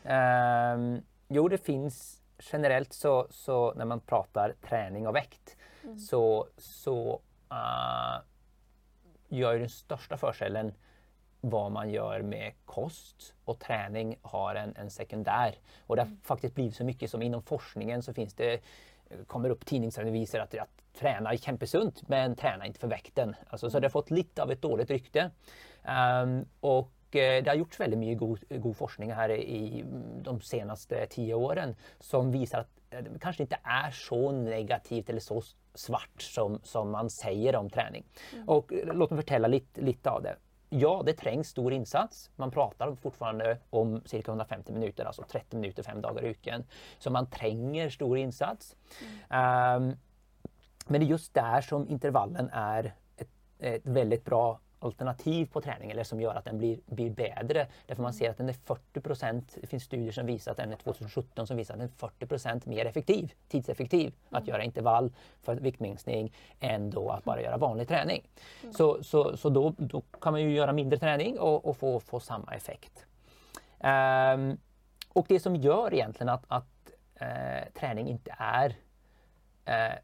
Um, 0.03 1.03
jo, 1.31 1.47
det 1.49 1.61
finns 1.63 2.23
generellt 2.43 2.93
så, 2.93 3.27
så 3.31 3.75
när 3.75 3.85
man 3.85 4.01
pratar 4.01 4.55
träning 4.69 5.07
och 5.07 5.17
vikt 5.17 5.57
mm. 5.85 5.99
så, 5.99 6.47
så 6.59 7.21
uh, 7.53 8.23
gör 9.29 9.59
den 9.59 9.69
största 9.69 10.17
fördelen 10.17 10.75
vad 11.45 11.73
man 11.73 11.91
gör 11.91 12.23
med 12.23 12.53
kost 12.65 13.35
och 13.45 13.61
träning 13.61 14.17
har 14.23 14.55
en, 14.55 14.77
en 14.77 14.91
sekundär. 14.91 15.55
Och 15.87 15.97
det 15.97 16.03
har 16.03 16.07
mm. 16.07 16.21
faktiskt 16.23 16.55
blivit 16.55 16.77
så 16.77 16.85
mycket 16.85 17.11
som 17.11 17.23
inom 17.23 17.43
forskningen 17.43 18.03
så 18.03 18.15
finns 18.15 18.35
det 18.35 18.61
kommer 19.27 19.51
upp 19.51 19.67
tidningsanalyser 19.67 20.41
att, 20.41 20.55
att 20.55 20.83
träna 20.99 21.33
är 21.33 21.37
kämpesunt 21.37 22.09
men 22.09 22.37
träna 22.37 22.67
inte 22.67 22.81
för 22.81 22.89
vikten. 22.89 23.35
Alltså, 23.49 23.71
så 23.71 23.81
det 23.81 23.87
har 23.87 23.91
fått 23.91 24.11
lite 24.11 24.43
av 24.43 24.51
ett 24.51 24.63
dåligt 24.63 24.91
rykte. 24.91 25.31
Um, 26.23 26.47
och 26.61 27.17
eh, 27.17 27.45
det 27.45 27.49
har 27.49 27.55
gjorts 27.55 27.81
väldigt 27.81 27.99
mycket 27.99 28.19
god, 28.19 28.45
god 28.49 28.77
forskning 28.77 29.13
här 29.13 29.31
i 29.31 29.85
de 30.23 30.41
senaste 30.41 31.07
tio 31.07 31.35
åren 31.35 31.77
som 32.01 32.31
visar 32.31 32.59
att 32.59 32.71
det 32.91 33.19
kanske 33.21 33.43
inte 33.43 33.59
är 33.63 33.91
så 33.91 34.33
negativt 34.33 35.11
eller 35.11 35.21
så 35.21 35.43
svart 35.75 36.23
som, 36.23 36.61
som 36.63 36.91
man 36.91 37.11
säger 37.11 37.57
om 37.57 37.71
träning. 37.71 38.05
Mm. 38.33 38.49
Och 38.49 38.73
låt 38.73 39.11
mig 39.11 39.17
förtälla 39.17 39.49
lite, 39.49 39.81
lite 39.81 40.11
av 40.11 40.23
det. 40.23 40.37
Ja, 40.75 41.03
det 41.07 41.13
trängs 41.13 41.49
stor 41.49 41.73
insats. 41.73 42.31
Man 42.37 42.51
pratar 42.51 42.95
fortfarande 42.95 43.59
om 43.71 44.03
cirka 44.05 44.31
150 44.31 44.73
minuter, 44.73 45.05
alltså 45.05 45.23
30 45.23 45.57
minuter 45.57 45.83
fem 45.83 46.01
dagar 46.01 46.25
i 46.25 46.29
veckan. 46.29 46.65
Så 46.99 47.11
man 47.11 47.27
tränger 47.27 47.91
stor 47.91 48.19
insats. 48.19 48.77
Mm. 49.29 49.83
Um, 49.83 49.97
men 50.87 51.01
det 51.01 51.07
är 51.07 51.09
just 51.09 51.35
där 51.35 51.61
som 51.61 51.89
intervallen 51.89 52.51
är 52.53 52.95
ett, 53.17 53.29
ett 53.59 53.87
väldigt 53.87 54.25
bra 54.25 54.61
alternativ 54.83 55.47
på 55.47 55.61
träning 55.61 55.91
eller 55.91 56.05
som 56.05 56.21
gör 56.21 56.35
att 56.35 56.45
den 56.45 56.59
blir, 56.59 56.79
blir 56.87 57.11
bättre. 57.11 57.67
Därför 57.87 58.03
man 58.03 58.13
ser 58.13 58.31
att 58.31 58.37
den 58.37 58.49
är 58.49 58.53
40 58.53 59.61
det 59.61 59.67
finns 59.67 59.83
studier 59.83 60.13
som 60.13 60.27
visar 60.27 60.51
att 60.51 60.57
den 60.57 60.73
är 60.73 60.77
2017 60.77 61.47
som 61.47 61.57
visar 61.57 61.75
att 61.75 61.81
den 61.81 61.89
är 61.89 62.27
40% 62.27 62.69
mer 62.69 62.87
effektiv, 62.87 63.33
tidseffektiv 63.49 64.07
mm. 64.07 64.43
att 64.43 64.49
göra 64.49 64.65
intervall 64.65 65.13
för 65.43 65.57
viktminskning 65.57 66.33
än 66.61 66.91
då 66.91 67.11
att 67.11 67.25
bara 67.25 67.43
göra 67.43 67.57
vanlig 67.57 67.89
träning. 67.89 68.23
Mm. 68.63 68.75
Så, 68.75 69.03
så, 69.03 69.37
så 69.37 69.49
då, 69.49 69.75
då 69.79 70.03
kan 70.21 70.33
man 70.33 70.43
ju 70.43 70.55
göra 70.55 70.73
mindre 70.73 70.99
träning 70.99 71.39
och, 71.39 71.65
och 71.65 71.77
få, 71.77 72.01
få 72.01 72.21
samma 72.21 72.55
effekt. 72.55 73.07
Um, 74.35 74.59
och 75.09 75.27
det 75.29 75.41
som 75.41 75.57
gör 75.57 75.95
egentligen 75.95 76.29
att, 76.29 76.45
att 76.49 76.91
uh, 77.23 77.73
träning 77.81 78.09
inte 78.09 78.35
är 78.39 78.77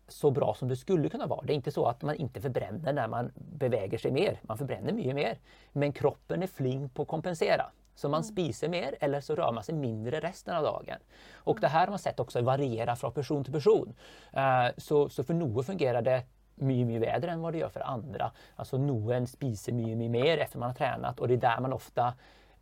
så 0.09 0.31
bra 0.31 0.55
som 0.55 0.69
det 0.69 0.77
skulle 0.77 1.09
kunna 1.09 1.27
vara. 1.27 1.43
Det 1.43 1.53
är 1.53 1.55
inte 1.55 1.73
så 1.73 1.87
att 1.87 2.03
man 2.03 2.15
inte 2.15 2.41
förbränner 2.41 2.93
när 2.93 3.09
man 3.09 3.33
beväger 3.35 3.99
sig 3.99 4.11
mer. 4.11 4.41
Man 4.43 4.59
förbränner 4.59 4.93
mycket 4.93 5.15
mer. 5.15 5.39
Men 5.73 5.93
kroppen 5.93 6.43
är 6.43 6.47
flink 6.47 6.95
på 6.95 7.03
att 7.03 7.09
kompensera. 7.09 7.71
Så 7.95 8.09
man 8.09 8.23
mm. 8.23 8.33
spiser 8.33 8.69
mer 8.69 8.95
eller 9.01 9.21
så 9.21 9.35
rör 9.35 9.53
man 9.53 9.65
sig 9.65 9.75
mindre 9.75 10.21
resten 10.21 10.57
av 10.57 10.63
dagen. 10.63 10.99
Och 11.35 11.57
mm. 11.57 11.61
det 11.61 11.69
här 11.69 11.81
har 11.81 11.89
man 11.89 11.99
sett 11.99 12.21
också 12.21 12.43
variera 12.43 12.97
från 12.97 13.13
person 13.13 13.45
till 13.45 13.53
person. 13.53 13.95
Uh, 14.37 14.69
så, 14.77 15.09
så 15.09 15.25
för 15.25 15.35
några 15.35 15.63
fungerar 15.63 16.03
det 16.03 16.23
mycket, 16.55 16.87
mycket 16.87 17.01
bättre 17.01 17.31
än 17.31 17.41
vad 17.41 17.53
det 17.53 17.59
gör 17.59 17.69
för 17.69 17.81
andra. 17.81 18.33
Alltså 18.57 18.79
noen 18.79 19.27
spiser 19.27 19.73
mycket, 19.73 19.97
mycket 19.97 20.11
mer 20.11 20.39
efter 20.39 20.59
man 20.59 20.69
har 20.69 20.75
tränat 20.75 21.21
och 21.21 21.29
det 21.29 21.35
är 21.35 21.39
där 21.39 21.61
man 21.61 21.73
ofta... 21.73 22.15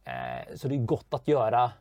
Eh, 0.05 0.55
så 0.55 0.69
det 0.69 0.75
är 0.75 0.79
gott 0.79 1.15
att 1.15 1.29
göra 1.29 1.73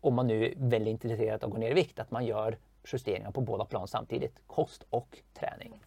om 0.00 0.14
man 0.14 0.26
nu 0.26 0.44
är 0.44 0.54
väldigt 0.56 0.92
intresserad 0.92 1.44
av 1.44 1.48
att 1.48 1.54
gå 1.54 1.60
ner 1.60 1.70
i 1.70 1.74
vikt, 1.74 1.98
att 1.98 2.10
man 2.10 2.26
gör 2.26 2.58
justeringar 2.92 3.30
på 3.30 3.40
båda 3.40 3.64
plan 3.64 3.88
samtidigt, 3.88 4.38
kost 4.46 4.84
och 4.90 5.18
träning. 5.34 5.82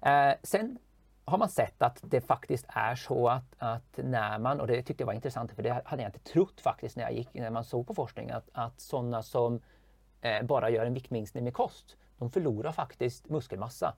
Eh, 0.00 0.34
sen 0.42 0.78
har 1.24 1.38
man 1.38 1.48
sett 1.48 1.82
att 1.82 1.98
det 2.02 2.20
faktiskt 2.20 2.66
är 2.68 2.94
så 2.94 3.28
att, 3.28 3.54
att, 3.58 3.96
när 3.96 4.38
man, 4.38 4.60
och 4.60 4.66
det 4.66 4.82
tyckte 4.82 5.02
jag 5.02 5.06
var 5.06 5.14
intressant 5.14 5.52
för 5.52 5.62
det 5.62 5.82
hade 5.84 6.02
jag 6.02 6.08
inte 6.08 6.32
trott 6.32 6.60
faktiskt 6.60 6.96
när 6.96 7.04
jag 7.04 7.12
gick, 7.12 7.34
när 7.34 7.50
man 7.50 7.64
såg 7.64 7.86
på 7.86 7.94
forskning, 7.94 8.30
att, 8.30 8.48
att 8.52 8.80
sådana 8.80 9.22
som 9.22 9.60
eh, 10.20 10.42
bara 10.42 10.70
gör 10.70 10.86
en 10.86 10.94
viktminskning 10.94 11.44
med 11.44 11.54
kost, 11.54 11.96
de 12.18 12.30
förlorar 12.30 12.72
faktiskt 12.72 13.28
muskelmassa. 13.28 13.94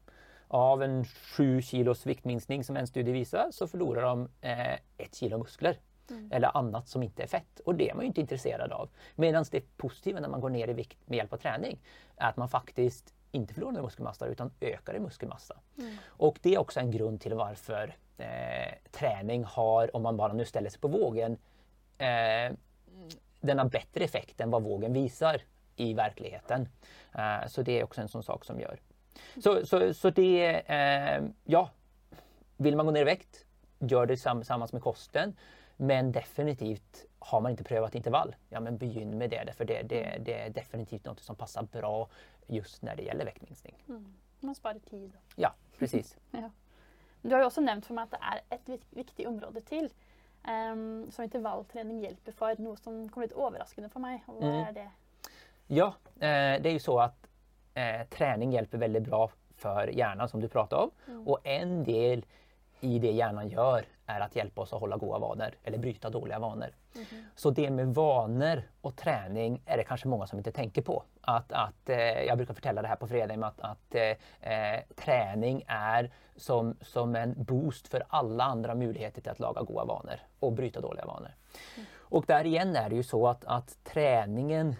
Av 0.49 0.82
en 0.82 1.04
7 1.04 1.62
kilos 1.62 2.06
viktminskning 2.06 2.64
som 2.64 2.76
en 2.76 2.87
studie 2.87 3.12
visar 3.12 3.49
så 3.50 3.66
förlorar 3.66 4.02
de 4.02 4.28
eh, 4.40 4.75
ett 4.75 5.14
kilo 5.14 5.38
muskler. 5.38 5.78
Mm. 6.11 6.32
Eller 6.32 6.56
annat 6.56 6.88
som 6.88 7.02
inte 7.02 7.23
är 7.23 7.26
fett. 7.26 7.61
Och 7.64 7.75
det 7.75 7.90
är 7.90 7.94
man 7.94 8.02
ju 8.02 8.06
inte 8.06 8.20
intresserad 8.20 8.73
av. 8.73 8.88
Medan 9.14 9.44
det 9.50 9.76
positiva 9.76 10.20
när 10.20 10.28
man 10.28 10.40
går 10.40 10.50
ner 10.50 10.68
i 10.68 10.73
vikt 10.73 10.99
med 11.06 11.16
hjälp 11.16 11.32
av 11.32 11.37
träning 11.37 11.78
är 12.16 12.28
att 12.28 12.37
man 12.37 12.49
faktiskt 12.49 13.14
inte 13.32 13.54
förlorar 13.54 13.82
muskelmassa 13.82 14.26
utan 14.26 14.50
ökar 14.61 14.94
i 14.94 15.00
muskelmassa. 15.00 15.56
Mm. 15.78 15.96
Och 16.06 16.38
det 16.42 16.54
är 16.54 16.58
också 16.58 16.80
en 16.80 16.90
grund 16.90 17.20
till 17.20 17.34
varför 17.34 17.96
eh, 18.18 18.75
träning 18.90 19.44
har, 19.44 19.96
om 19.96 20.02
man 20.02 20.16
bara 20.16 20.32
nu 20.32 20.44
ställer 20.44 20.70
sig 20.70 20.80
på 20.80 20.88
vågen, 20.88 21.38
eh, 21.99 22.52
den 23.40 23.58
har 23.58 23.64
bättre 23.68 24.04
effekt 24.04 24.40
än 24.40 24.50
vad 24.50 24.62
vågen 24.62 24.92
visar 24.92 25.42
i 25.76 25.94
verkligheten. 25.94 26.68
Uh, 27.18 27.46
så 27.49 27.62
det 27.62 27.80
är 27.80 27.84
också 27.84 28.00
en 28.00 28.08
sån 28.08 28.23
sak 28.23 28.44
som 28.44 28.61
gör. 28.61 28.80
Så, 29.42 29.66
så, 29.66 29.94
så 29.94 30.11
det, 30.11 30.62
uh, 30.70 31.28
ja, 31.44 31.70
vill 32.56 32.76
man 32.76 32.87
gå 32.87 32.92
ner 32.92 33.00
i 33.00 33.04
vikt, 33.04 33.44
gör 33.78 34.06
det 34.06 34.16
tillsammans 34.16 34.73
med 34.73 34.82
kosten. 34.82 35.37
Men 35.76 36.12
definitivt, 36.12 37.04
har 37.19 37.40
man 37.40 37.50
inte 37.50 37.64
prövat 37.64 37.95
intervall, 37.95 38.37
ja 38.49 38.61
men 38.61 38.76
begynn 38.76 39.19
med 39.19 39.31
det. 39.31 39.52
För 39.57 39.64
det, 39.64 39.83
det, 39.83 40.19
det 40.21 40.35
är 40.35 40.50
definitivt 40.50 41.04
något 41.04 41.21
som 41.21 41.37
passar 41.37 41.62
bra 41.62 42.09
just 42.47 42.83
när 42.83 42.97
det 42.97 43.02
gäller 43.02 43.25
viktminskning. 43.25 43.85
Mm. 43.88 44.14
Man 44.40 44.54
sparar 44.54 44.78
tid. 44.78 45.12
Ja, 45.37 45.54
precis. 45.78 46.16
ja. 46.31 46.50
Du 47.23 47.31
har 47.31 47.40
ju 47.40 47.47
också 47.47 47.61
nämnt 47.61 47.87
för 47.87 47.95
mig 47.95 48.02
att 48.02 48.11
det 48.11 48.19
är 48.21 48.75
ett 48.75 48.83
viktigt 48.90 49.26
område 49.26 49.61
till 49.61 49.90
um, 50.49 51.11
som 51.11 51.25
intervallträning 51.25 52.00
hjälper 52.00 52.33
för. 52.33 52.57
Något 52.59 52.83
som 52.83 53.09
kom 53.09 53.23
lite 53.23 53.35
överraskande 53.35 53.88
för 53.88 54.00
mig. 54.00 54.25
Och 54.26 54.35
vad 54.35 54.45
mm. 54.45 54.64
är 54.64 54.73
det? 54.73 54.90
Ja, 55.66 55.95
eh, 56.14 56.62
det 56.62 56.69
är 56.69 56.73
ju 56.73 56.78
så 56.78 57.00
att 57.00 57.26
eh, 57.75 58.07
träning 58.11 58.52
hjälper 58.52 58.78
väldigt 58.78 59.02
bra 59.02 59.31
för 59.57 59.87
hjärnan 59.87 60.28
som 60.28 60.40
du 60.40 60.49
pratade 60.49 60.83
om. 60.83 60.90
Mm. 61.07 61.28
Och 61.28 61.47
en 61.47 61.85
del 61.85 62.25
i 62.84 62.98
det 62.98 63.12
hjärnan 63.12 63.48
gör 63.48 63.84
är 64.06 64.20
att 64.20 64.36
hjälpa 64.36 64.60
oss 64.60 64.72
att 64.72 64.80
hålla 64.80 64.96
goda 64.96 65.18
vanor 65.18 65.54
eller 65.62 65.78
bryta 65.78 66.10
dåliga 66.10 66.38
vanor. 66.38 66.70
Mm. 66.94 67.06
Så 67.34 67.50
det 67.50 67.70
med 67.70 67.94
vanor 67.94 68.62
och 68.80 68.96
träning 68.96 69.62
är 69.66 69.76
det 69.76 69.84
kanske 69.84 70.08
många 70.08 70.26
som 70.26 70.38
inte 70.38 70.52
tänker 70.52 70.82
på. 70.82 71.02
Att, 71.20 71.52
att, 71.52 71.88
eh, 71.88 71.98
jag 71.98 72.36
brukar 72.36 72.54
förtälla 72.54 72.82
det 72.82 72.88
här 72.88 72.96
på 72.96 73.06
fredag 73.06 73.46
att, 73.46 73.60
att 73.60 73.94
eh, 73.94 74.52
eh, 74.52 74.80
träning 74.96 75.64
är 75.66 76.10
som, 76.36 76.76
som 76.80 77.16
en 77.16 77.44
boost 77.44 77.88
för 77.88 78.04
alla 78.08 78.44
andra 78.44 78.74
möjligheter 78.74 79.20
till 79.20 79.30
att 79.30 79.40
laga 79.40 79.62
goda 79.62 79.84
vanor 79.84 80.20
och 80.40 80.52
bryta 80.52 80.80
dåliga 80.80 81.06
vanor. 81.06 81.34
Mm. 81.76 81.86
Och 81.98 82.24
där 82.26 82.44
igen 82.44 82.76
är 82.76 82.90
det 82.90 82.96
ju 82.96 83.02
så 83.02 83.28
att, 83.28 83.44
att 83.44 83.84
träningen 83.84 84.76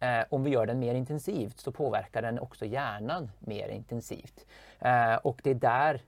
Eh, 0.00 0.24
om 0.30 0.44
vi 0.44 0.50
gör 0.50 0.66
den 0.66 0.78
mer 0.78 0.94
intensivt 0.94 1.60
så 1.60 1.72
påverkar 1.72 2.22
den 2.22 2.38
också 2.38 2.64
hjärnan 2.64 3.30
mer 3.38 3.68
intensivt. 3.68 4.46
Eh, 4.78 5.14
och 5.14 5.40
det 5.42 5.50
är 5.50 5.54
där 5.54 6.00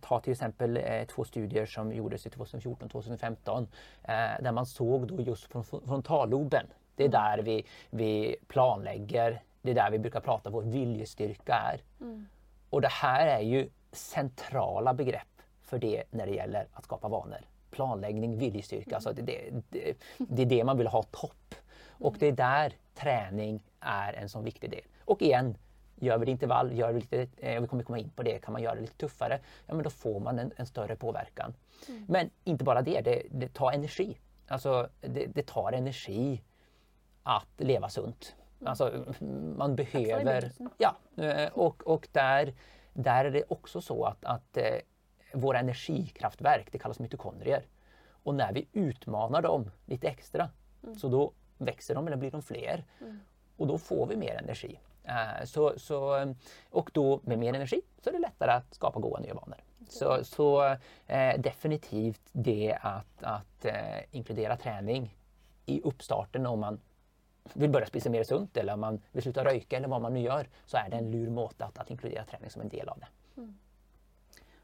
Ta 0.00 0.20
till 0.20 0.32
exempel 0.32 0.76
eh, 0.76 1.04
två 1.04 1.24
studier 1.24 1.66
som 1.66 1.92
gjordes 1.92 2.26
2014-2015 2.26 3.66
eh, 4.02 4.14
där 4.42 4.52
man 4.52 4.66
såg 4.66 5.06
då 5.06 5.20
just 5.20 5.44
från 5.44 5.64
frontalloben. 5.64 6.66
Det 6.96 7.04
är 7.04 7.08
mm. 7.08 7.20
där 7.20 7.42
vi, 7.42 7.66
vi 7.90 8.36
planlägger, 8.48 9.42
det 9.62 9.70
är 9.70 9.74
där 9.74 9.90
vi 9.90 9.98
brukar 9.98 10.20
prata 10.20 10.50
vår 10.50 10.62
viljestyrka 10.62 11.54
är. 11.54 11.80
Mm. 12.00 12.26
Och 12.70 12.80
det 12.80 12.90
här 12.90 13.26
är 13.26 13.40
ju 13.40 13.68
centrala 13.92 14.94
begrepp 14.94 15.42
för 15.62 15.78
det 15.78 16.04
när 16.10 16.26
det 16.26 16.32
gäller 16.32 16.68
att 16.72 16.84
skapa 16.84 17.08
vanor. 17.08 17.40
Planläggning, 17.70 18.38
viljestyrka, 18.38 18.90
mm. 18.90 18.94
alltså 18.96 19.12
det, 19.12 19.22
det, 19.22 19.62
det, 19.70 19.94
det 20.18 20.42
är 20.42 20.46
det 20.46 20.64
man 20.64 20.78
vill 20.78 20.86
ha 20.86 21.02
topp. 21.02 21.54
Och 21.88 22.16
det 22.18 22.26
är 22.26 22.32
där 22.32 22.72
träning 22.94 23.62
är 23.80 24.12
en 24.12 24.28
sån 24.28 24.44
viktig 24.44 24.70
del. 24.70 24.84
Och 25.04 25.22
igen, 25.22 25.56
gör 26.02 26.18
vi 26.18 26.24
det 26.24 26.30
intervall, 26.30 26.72
gör 26.78 26.92
vi 26.92 27.00
lite, 27.00 27.26
eh, 27.36 27.60
vi 27.60 27.66
kommer 27.66 27.82
komma 27.82 27.98
in 27.98 28.10
på 28.10 28.22
det, 28.22 28.38
kan 28.38 28.52
man 28.52 28.62
göra 28.62 28.74
det 28.74 28.80
lite 28.80 28.96
tuffare, 28.96 29.40
ja 29.66 29.74
men 29.74 29.82
då 29.82 29.90
får 29.90 30.20
man 30.20 30.38
en, 30.38 30.52
en 30.56 30.66
större 30.66 30.96
påverkan. 30.96 31.54
Mm. 31.88 32.04
Men 32.08 32.30
inte 32.44 32.64
bara 32.64 32.82
det, 32.82 33.00
det, 33.00 33.22
det 33.30 33.54
tar 33.54 33.72
energi. 33.72 34.18
Alltså 34.48 34.88
det, 35.00 35.26
det, 35.26 35.46
tar 35.46 35.72
energi 35.72 36.42
att 37.22 37.48
leva 37.56 37.88
sunt. 37.88 38.34
Mm. 38.60 38.70
Alltså 38.70 39.04
man 39.56 39.76
behöver... 39.76 40.50
Ja, 40.78 40.96
eh, 41.16 41.48
och, 41.52 41.86
och 41.86 42.08
där, 42.12 42.54
där 42.92 43.24
är 43.24 43.30
det 43.30 43.44
också 43.48 43.80
så 43.80 44.04
att, 44.04 44.24
att 44.24 44.56
eh, 44.56 44.64
våra 45.32 45.58
energikraftverk, 45.58 46.68
det 46.72 46.78
kallas 46.78 46.98
mitokondrier. 46.98 47.66
Och 48.24 48.34
när 48.34 48.52
vi 48.52 48.68
utmanar 48.72 49.42
dem 49.42 49.70
lite 49.86 50.08
extra, 50.08 50.50
mm. 50.82 50.94
så 50.94 51.08
då 51.08 51.32
växer 51.58 51.94
de 51.94 52.06
eller 52.06 52.16
blir 52.16 52.30
de 52.30 52.42
fler. 52.42 52.84
Mm. 53.00 53.20
Och 53.56 53.66
då 53.66 53.78
får 53.78 54.06
vi 54.06 54.16
mer 54.16 54.34
energi. 54.34 54.78
Uh, 55.08 55.44
så, 55.44 55.72
så, 55.76 56.34
och 56.70 56.90
då 56.92 57.20
med 57.24 57.38
mer 57.38 57.54
energi 57.54 57.82
så 58.00 58.10
är 58.10 58.14
det 58.14 58.18
lättare 58.18 58.50
att 58.50 58.74
skapa 58.74 59.00
goda 59.00 59.20
nya 59.20 59.34
vanor. 59.34 59.58
Så, 59.88 60.24
så 60.24 60.64
uh, 60.64 61.38
definitivt 61.38 62.22
det 62.32 62.78
att, 62.80 63.22
att 63.22 63.64
uh, 63.64 63.72
inkludera 64.10 64.56
träning 64.56 65.16
i 65.66 65.80
uppstarten 65.82 66.46
om 66.46 66.60
man 66.60 66.80
vill 67.52 67.70
börja 67.70 67.86
spisa 67.86 68.10
mer 68.10 68.24
sunt 68.24 68.56
eller 68.56 68.72
om 68.74 68.80
man 68.80 69.00
vill 69.12 69.22
sluta 69.22 69.44
röka 69.44 69.76
eller 69.76 69.88
vad 69.88 70.02
man 70.02 70.14
nu 70.14 70.20
gör 70.20 70.48
så 70.66 70.76
är 70.76 70.90
det 70.90 70.96
en 70.96 71.10
lur 71.10 71.30
måte 71.30 71.64
att, 71.64 71.78
att 71.78 71.90
inkludera 71.90 72.24
träning 72.24 72.50
som 72.50 72.62
en 72.62 72.68
del 72.68 72.88
av 72.88 72.98
det. 72.98 73.08
Mm. 73.36 73.58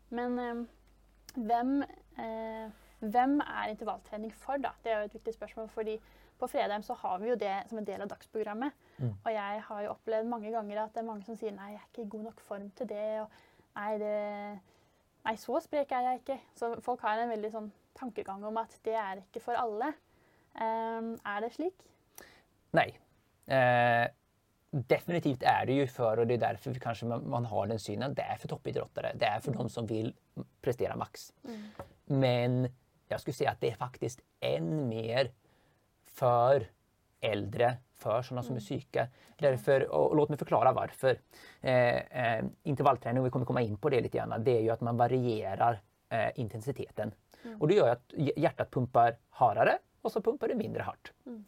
Men 0.08 0.38
ehm, 0.38 0.66
vem, 1.34 1.84
vem 2.98 3.40
är 3.40 3.68
intervallträning 3.70 4.32
för 4.32 4.58
då? 4.58 4.68
Det 4.82 4.90
är 4.90 5.04
ett 5.04 5.14
viktigt 5.14 5.34
spörsmål 5.34 5.68
för 5.68 5.98
på 6.38 6.48
fredag 6.50 6.84
så 6.86 6.94
har 7.00 7.18
vi 7.22 7.30
jo 7.30 7.36
det 7.40 7.54
som 7.70 7.80
en 7.80 7.86
del 7.86 8.02
av 8.04 8.10
dagsprogrammet. 8.12 8.74
Mm. 8.98 9.12
Og 9.12 9.30
jeg 9.34 9.62
har 9.68 9.84
jo 9.84 9.92
opplevd 9.94 10.30
mange 10.30 10.52
ganger 10.54 10.82
at 10.82 10.94
det 10.94 11.02
er 11.02 11.08
mange 11.08 11.26
som 11.26 11.38
sier 11.38 11.54
nei, 11.56 11.72
jeg 11.74 11.82
er 11.82 11.88
ikke 11.90 12.06
i 12.06 12.12
god 12.14 12.26
nok 12.30 12.42
form 12.46 12.70
til 12.78 12.90
det. 12.90 13.08
Og 13.22 13.78
nei, 13.78 13.92
det, 14.02 14.14
nei 15.28 15.36
så 15.42 15.60
sprek 15.64 15.94
er 15.94 16.10
jeg 16.10 16.22
ikke. 16.22 16.38
Så 16.58 16.72
folk 16.84 17.04
har 17.06 17.22
en 17.22 17.34
veldig 17.34 17.52
sånn 17.54 17.72
tankegang 17.98 18.44
om 18.46 18.62
at 18.62 18.78
det 18.86 18.94
er 18.98 19.24
ikke 19.24 19.42
for 19.44 19.58
alle. 19.58 19.92
Um, 20.58 21.14
er 21.26 21.44
det 21.44 21.52
slik? 21.54 21.84
Nej. 22.76 22.98
Eh, 23.46 24.08
definitivt 24.70 25.42
är 25.42 25.66
det 25.66 25.72
ju 25.72 25.86
för, 25.86 26.18
och 26.18 26.26
det 26.26 26.34
är 26.34 26.38
därför 26.38 26.74
kanske 26.74 27.06
man, 27.06 27.30
man 27.30 27.44
har 27.44 27.66
den 27.66 27.78
synen, 27.78 28.14
det 28.14 28.22
är 28.22 28.36
för 28.36 28.48
toppidrottare. 28.48 29.12
Det 29.14 29.26
är 29.26 29.40
för 29.40 29.52
de 29.52 29.68
som 29.68 29.86
vill 29.86 30.14
prestera 30.60 30.96
max. 30.96 31.32
Mm. 31.44 31.62
Men 32.04 32.68
jag 33.08 33.20
skulle 33.20 33.34
säga 33.34 33.50
att 33.50 33.60
det 33.60 33.70
är 33.70 33.76
faktiskt 33.76 34.20
än 34.40 34.88
mer 34.88 35.30
för 36.18 36.66
äldre, 37.20 37.76
för 37.96 38.22
sådana 38.22 38.42
som 38.42 38.56
är 38.56 38.60
mm. 38.60 38.64
psyka. 38.64 39.08
Därför, 39.36 39.88
och 39.88 40.16
låt 40.16 40.28
mig 40.28 40.38
förklara 40.38 40.72
varför. 40.72 41.20
Eh, 41.60 41.96
eh, 41.96 42.44
intervallträning, 42.62 43.24
vi 43.24 43.30
kommer 43.30 43.46
komma 43.46 43.62
in 43.62 43.76
på 43.76 43.88
det 43.88 44.00
lite 44.00 44.18
grann, 44.18 44.44
det 44.44 44.50
är 44.50 44.60
ju 44.60 44.70
att 44.70 44.80
man 44.80 44.96
varierar 44.96 45.80
eh, 46.08 46.30
intensiteten. 46.34 47.12
Mm. 47.44 47.60
Och 47.60 47.68
det 47.68 47.74
gör 47.74 47.88
att 47.88 48.12
hjärtat 48.36 48.70
pumpar 48.70 49.16
harare 49.30 49.78
och 50.02 50.12
så 50.12 50.22
pumpar 50.22 50.48
det 50.48 50.54
mindre 50.54 50.82
hårt. 50.82 51.12
Mm. 51.26 51.44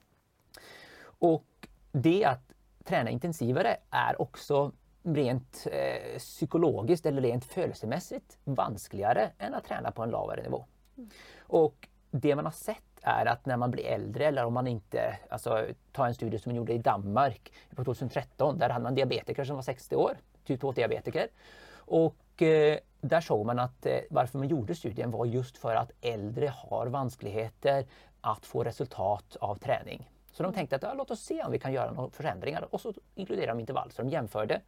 Och 1.02 1.68
det 1.92 2.24
att 2.24 2.52
träna 2.84 3.10
intensivare 3.10 3.76
är 3.90 4.22
också 4.22 4.72
rent 5.02 5.66
eh, 5.72 6.18
psykologiskt 6.18 7.06
eller 7.06 7.22
rent 7.22 7.44
födelsemässigt 7.44 8.38
vanskligare 8.44 9.30
än 9.38 9.54
att 9.54 9.64
träna 9.64 9.90
på 9.90 10.02
en 10.02 10.10
lavare 10.10 10.42
nivå. 10.42 10.64
Mm. 10.96 11.10
Och 11.40 11.88
det 12.10 12.34
man 12.34 12.44
har 12.44 12.52
sett 12.52 12.89
är 13.02 13.26
att 13.26 13.46
när 13.46 13.56
man 13.56 13.70
blir 13.70 13.84
äldre 13.84 14.26
eller 14.26 14.44
om 14.44 14.54
man 14.54 14.66
inte, 14.66 15.18
alltså 15.28 15.66
ta 15.92 16.06
en 16.06 16.14
studie 16.14 16.38
som 16.38 16.50
man 16.50 16.56
gjorde 16.56 16.72
i 16.72 16.78
Danmark 16.78 17.52
på 17.74 17.84
2013, 17.84 18.58
där 18.58 18.70
hade 18.70 18.82
man 18.82 18.94
diabetiker 18.94 19.44
som 19.44 19.56
var 19.56 19.62
60 19.62 19.96
år, 19.96 20.16
typ 20.44 20.62
2-diabetiker. 20.62 21.28
Och 21.74 22.42
eh, 22.42 22.78
där 23.00 23.20
såg 23.20 23.46
man 23.46 23.58
att 23.58 23.86
eh, 23.86 23.98
varför 24.10 24.38
man 24.38 24.48
gjorde 24.48 24.74
studien 24.74 25.10
var 25.10 25.26
just 25.26 25.58
för 25.58 25.74
att 25.74 25.90
äldre 26.00 26.52
har 26.56 26.86
vanskligheter 26.86 27.86
att 28.20 28.46
få 28.46 28.64
resultat 28.64 29.36
av 29.40 29.54
träning. 29.54 30.10
Så 30.32 30.42
de 30.42 30.52
tänkte 30.52 30.76
att 30.76 30.82
ja, 30.82 30.94
låt 30.94 31.10
oss 31.10 31.20
se 31.20 31.42
om 31.42 31.52
vi 31.52 31.58
kan 31.58 31.72
göra 31.72 31.92
några 31.92 32.10
förändringar 32.10 32.74
och 32.74 32.80
så 32.80 32.94
inkluderade 33.14 33.52
de 33.52 33.60
intervall. 33.60 33.90
Så 33.90 34.02
de 34.02 34.08
jämförde 34.08 34.60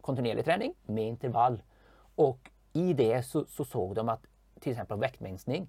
kontinuerlig 0.00 0.44
träning 0.44 0.74
med 0.82 1.04
intervall. 1.08 1.62
Och 2.14 2.50
i 2.72 2.92
det 2.92 3.22
så, 3.22 3.44
så 3.44 3.64
såg 3.64 3.94
de 3.94 4.08
att 4.08 4.26
till 4.60 4.72
exempel 4.72 5.00
viktminskning 5.00 5.68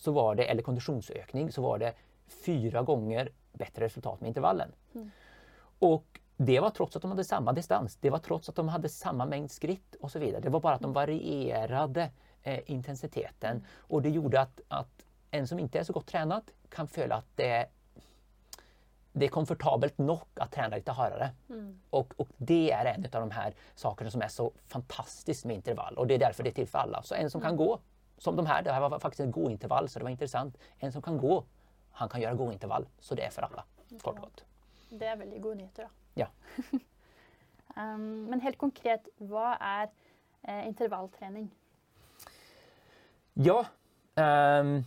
så 0.00 0.12
var 0.12 0.34
det, 0.34 0.44
eller 0.44 0.62
konditionsökning, 0.62 1.52
så 1.52 1.62
var 1.62 1.78
det 1.78 1.94
fyra 2.44 2.82
gånger 2.82 3.30
bättre 3.52 3.84
resultat 3.84 4.20
med 4.20 4.28
intervallen. 4.28 4.72
Mm. 4.94 5.10
Och 5.78 6.20
det 6.36 6.60
var 6.60 6.70
trots 6.70 6.96
att 6.96 7.02
de 7.02 7.10
hade 7.10 7.24
samma 7.24 7.52
distans. 7.52 7.96
Det 7.96 8.10
var 8.10 8.18
trots 8.18 8.48
att 8.48 8.54
de 8.54 8.68
hade 8.68 8.88
samma 8.88 9.26
mängd 9.26 9.50
skritt 9.50 9.94
och 10.00 10.10
så 10.10 10.18
vidare. 10.18 10.40
Det 10.40 10.50
var 10.50 10.60
bara 10.60 10.74
att 10.74 10.80
de 10.80 10.92
varierade 10.92 12.10
eh, 12.42 12.60
intensiteten 12.66 13.66
och 13.76 14.02
det 14.02 14.10
gjorde 14.10 14.40
att, 14.40 14.60
att 14.68 15.06
en 15.30 15.46
som 15.46 15.58
inte 15.58 15.78
är 15.78 15.84
så 15.84 15.92
gott 15.92 16.06
tränad 16.06 16.42
kan 16.68 16.88
följa 16.88 17.16
att 17.16 17.36
det, 17.36 17.66
det 19.12 19.24
är 19.24 19.28
komfortabelt 19.28 19.98
nog 19.98 20.20
att 20.34 20.52
träna 20.52 20.76
lite 20.76 20.92
hårdare. 20.92 21.30
Mm. 21.48 21.80
Och, 21.90 22.14
och, 22.16 22.28
det 22.36 22.72
är 22.72 22.84
en 22.84 23.04
av 23.04 23.20
de 23.20 23.30
här 23.30 23.54
sakerna 23.74 24.10
som 24.10 24.22
är 24.22 24.28
så 24.28 24.52
fantastiskt 24.66 25.44
med 25.44 25.56
intervall 25.56 25.98
och 25.98 26.06
det 26.06 26.14
är 26.14 26.18
därför 26.18 26.42
det 26.42 26.50
är 26.50 26.54
till 26.54 26.68
för 26.68 26.78
alla. 26.78 27.02
Så 27.02 27.14
en 27.14 27.30
som 27.30 27.40
mm. 27.40 27.48
kan 27.48 27.56
gå, 27.56 27.80
som 28.20 28.36
de 28.36 28.46
här, 28.46 28.62
det 28.62 28.72
här 28.72 28.88
var 28.88 28.98
faktiskt 28.98 29.20
en 29.20 29.30
gåintervall 29.30 29.88
så 29.88 29.98
det 29.98 30.02
var 30.02 30.10
intressant. 30.10 30.58
En 30.78 30.92
som 30.92 31.02
kan 31.02 31.18
gå, 31.18 31.44
han 31.90 32.08
kan 32.08 32.20
göra 32.20 32.34
gåintervall. 32.34 32.88
Så 32.98 33.14
det 33.14 33.22
är 33.22 33.30
för 33.30 33.42
alla, 33.42 33.64
kort 34.02 34.16
och 34.16 34.22
gott. 34.22 34.44
Det 34.88 35.06
är 35.06 35.16
väldigt 35.16 35.42
goda 35.42 35.54
nyheter. 35.54 35.82
Då. 35.82 35.88
Ja. 36.14 36.26
um, 37.76 38.24
men 38.30 38.40
helt 38.40 38.58
konkret, 38.58 39.08
vad 39.16 39.56
är 39.60 39.90
eh, 40.42 40.68
intervallträning? 40.68 41.50
Ja, 43.32 43.66
um, 44.14 44.84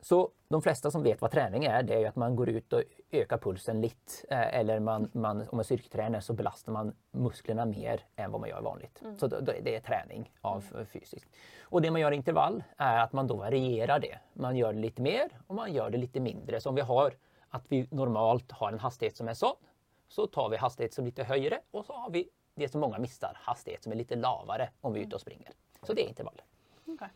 så 0.00 0.30
de 0.48 0.62
flesta 0.62 0.90
som 0.90 1.02
vet 1.02 1.20
vad 1.20 1.30
träning 1.30 1.64
är, 1.64 1.82
det 1.82 1.94
är 1.94 2.08
att 2.08 2.16
man 2.16 2.36
går 2.36 2.48
ut 2.48 2.72
och 2.72 2.82
ökar 3.10 3.38
pulsen 3.38 3.80
lite. 3.80 4.12
Eh, 4.28 4.54
eller 4.54 4.80
man, 4.80 5.10
man, 5.12 5.40
om 5.40 5.56
man 5.56 5.64
styrketränar 5.64 6.20
så 6.20 6.32
belastar 6.32 6.72
man 6.72 6.94
musklerna 7.10 7.66
mer 7.66 8.00
än 8.16 8.30
vad 8.30 8.40
man 8.40 8.50
gör 8.50 8.60
vanligt. 8.60 9.02
Mm. 9.02 9.18
Så 9.18 9.26
det 9.26 9.76
är 9.76 9.80
träning 9.80 10.32
av 10.40 10.64
mm. 10.74 10.86
fysiskt. 10.86 11.28
Och 11.62 11.82
det 11.82 11.90
man 11.90 12.00
gör 12.00 12.12
i 12.12 12.16
intervall 12.16 12.64
är 12.76 12.98
att 12.98 13.12
man 13.12 13.26
då 13.26 13.36
varierar 13.36 13.98
det. 13.98 14.18
Man 14.32 14.56
gör 14.56 14.72
det 14.72 14.80
lite 14.80 15.02
mer 15.02 15.28
och 15.46 15.54
man 15.54 15.72
gör 15.72 15.90
det 15.90 15.98
lite 15.98 16.20
mindre. 16.20 16.60
Så 16.60 16.68
om 16.68 16.74
vi 16.74 16.82
har 16.82 17.14
att 17.48 17.64
vi 17.68 17.88
normalt 17.90 18.52
har 18.52 18.72
en 18.72 18.78
hastighet 18.78 19.16
som 19.16 19.28
är 19.28 19.34
sån, 19.34 19.56
så 20.08 20.26
tar 20.26 20.48
vi 20.48 20.56
hastighet 20.56 20.94
som 20.94 21.04
lite 21.04 21.24
högre 21.24 21.60
och 21.70 21.84
så 21.84 21.92
har 21.92 22.10
vi 22.10 22.28
det 22.54 22.68
som 22.68 22.80
många 22.80 22.98
missar, 22.98 23.38
hastighet 23.40 23.82
som 23.82 23.92
är 23.92 23.96
lite 23.96 24.16
lavare 24.16 24.70
om 24.80 24.92
vi 24.92 25.00
är 25.00 25.06
ute 25.06 25.14
och 25.14 25.20
springer. 25.20 25.50
Så 25.82 25.92
det 25.92 26.04
är 26.04 26.08
intervall. 26.08 26.42
Okay. 26.86 27.08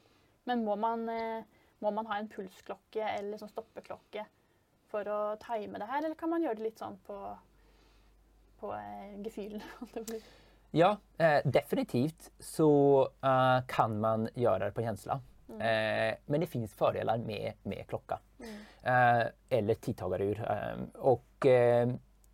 Men 0.44 0.64
må 0.64 0.76
man, 0.76 1.08
eh, 1.08 1.42
må 1.80 1.90
man 1.90 2.06
ha 2.06 2.16
en 2.16 2.28
pulsklocka 2.28 3.08
eller 3.08 3.38
som 3.38 3.48
stoppeklocka 3.48 4.26
för 4.86 5.32
att 5.32 5.40
tajma 5.40 5.78
det 5.78 5.84
här 5.84 6.04
eller 6.04 6.14
kan 6.14 6.30
man 6.30 6.42
göra 6.42 6.54
det 6.54 6.62
lite 6.62 6.78
sån 6.78 6.98
på, 7.06 7.38
på 8.60 8.74
eh, 8.74 9.22
gefühlen? 9.22 9.62
ja, 10.70 10.96
eh, 11.18 11.40
definitivt 11.44 12.30
så 12.38 13.02
uh, 13.24 13.66
kan 13.66 14.00
man 14.00 14.28
göra 14.34 14.64
det 14.64 14.72
på 14.72 14.82
känsla. 14.82 15.20
Mm. 15.48 15.60
Eh, 15.60 16.16
men 16.26 16.40
det 16.40 16.46
finns 16.46 16.74
fördelar 16.74 17.18
med, 17.18 17.52
med 17.62 17.86
klocka. 17.88 18.18
Mm. 18.38 19.20
Eh, 19.22 19.26
eller 19.48 19.74
tidtagarur. 19.74 20.50
Eh, 20.50 20.82
och 20.94 21.46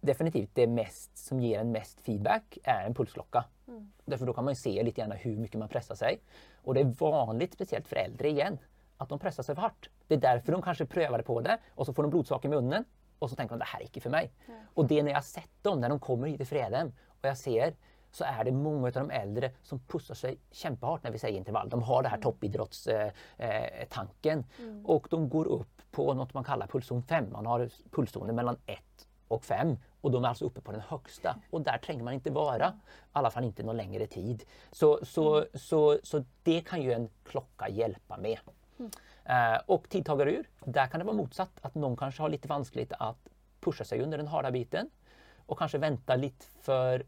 definitivt 0.01 0.51
det 0.55 0.67
mest 0.67 1.19
som 1.19 1.41
ger 1.41 1.61
en 1.61 1.73
mest 1.73 2.01
feedback 2.01 2.59
är 2.65 2.87
en 2.87 2.95
pulsklocka. 2.95 3.45
Mm. 3.69 3.93
Därför 4.05 4.27
då 4.27 4.33
kan 4.33 4.45
man 4.45 4.57
se 4.57 4.83
lite 4.83 5.01
grann 5.01 5.13
hur 5.13 5.37
mycket 5.37 5.59
man 5.59 5.69
pressar 5.69 5.95
sig. 5.95 6.21
Och 6.63 6.75
det 6.75 6.81
är 6.81 6.85
vanligt, 6.85 7.53
speciellt 7.53 7.89
för 7.89 7.97
äldre 7.97 8.29
igen, 8.29 8.59
att 8.97 9.09
de 9.09 9.19
pressar 9.19 9.43
sig 9.43 9.55
för 9.55 9.63
hårt. 9.63 9.91
Det 10.07 10.15
är 10.15 10.19
därför 10.19 10.53
de 10.53 10.63
kanske 10.63 10.87
prövar 10.87 11.23
på 11.23 11.41
det 11.41 11.59
och 11.75 11.87
så 11.87 11.93
får 11.93 12.03
de 12.03 12.11
blodsocker 12.11 12.49
i 12.49 12.51
munnen 12.51 12.85
och 13.19 13.31
så 13.31 13.37
tänker 13.37 13.55
de 13.55 13.59
det 13.59 13.65
här 13.65 13.81
är 13.81 13.85
inte 13.85 14.01
för 14.01 14.11
mig. 14.11 14.33
Mm. 14.47 14.61
Och 14.75 14.87
det 14.87 14.99
är 14.99 15.03
när 15.03 15.13
jag 15.13 15.25
sett 15.25 15.63
dem, 15.63 15.81
när 15.81 15.89
de 15.89 16.01
kommer 16.01 16.29
hit 16.29 16.41
i 16.41 16.45
Fredhem 16.45 16.93
och 17.09 17.29
jag 17.29 17.39
ser 17.39 17.75
så 18.11 18.25
är 18.25 18.45
det 18.45 18.53
många 18.53 18.87
av 18.87 18.93
de 18.93 19.11
äldre 19.11 19.51
som 19.63 19.79
pussar 19.79 20.15
sig 20.15 20.39
kämpehårt 20.51 21.03
när 21.03 21.11
vi 21.11 21.19
säger 21.19 21.39
intervall. 21.39 21.69
De 21.69 21.83
har 21.83 22.03
det 22.03 22.09
här 22.09 22.17
mm. 22.17 22.23
toppidrottstanken 22.23 24.39
eh, 24.39 24.65
mm. 24.65 24.87
och 24.87 25.07
de 25.11 25.29
går 25.29 25.47
upp 25.47 25.83
på 25.91 26.15
något 26.15 26.35
man 26.35 26.45
kallar 26.45 26.67
pulszon 26.67 27.03
5. 27.03 27.33
Man 27.33 27.47
har 27.47 27.71
pulszoner 27.91 28.33
mellan 28.33 28.57
1 28.67 28.79
och 29.29 29.45
5 29.45 29.77
och 30.01 30.11
de 30.11 30.25
är 30.25 30.29
alltså 30.29 30.45
uppe 30.45 30.61
på 30.61 30.73
den 30.73 30.81
högsta 30.81 31.37
och 31.51 31.61
där 31.61 31.79
tränger 31.79 32.05
man 32.05 32.15
inte 32.15 32.31
vara. 32.31 32.69
I 32.69 32.73
alla 33.13 33.31
fall 33.31 33.45
inte 33.45 33.63
någon 33.63 33.77
längre 33.77 34.07
tid. 34.07 34.45
Så, 34.73 34.99
så, 35.03 35.37
mm. 35.37 35.49
så, 35.55 35.99
så 36.03 36.25
det 36.43 36.61
kan 36.61 36.83
ju 36.83 36.93
en 36.93 37.09
klocka 37.25 37.69
hjälpa 37.69 38.17
med. 38.17 38.39
Mm. 38.79 38.91
Uh, 39.29 39.61
och 39.67 39.89
tidtagarur, 39.89 40.49
där 40.65 40.87
kan 40.87 41.01
det 41.01 41.07
vara 41.07 41.17
motsatt. 41.17 41.51
Att 41.61 41.75
någon 41.75 41.97
kanske 41.97 42.23
har 42.23 42.29
lite 42.29 42.49
vanskligt 42.49 42.93
att 42.99 43.29
pusha 43.61 43.85
sig 43.85 44.03
under 44.03 44.19
den 44.19 44.27
hårda 44.27 44.51
biten 44.51 44.91
och 45.47 45.59
kanske 45.59 45.79
vänta 45.79 46.17
lite 46.17 46.47
för 46.61 47.07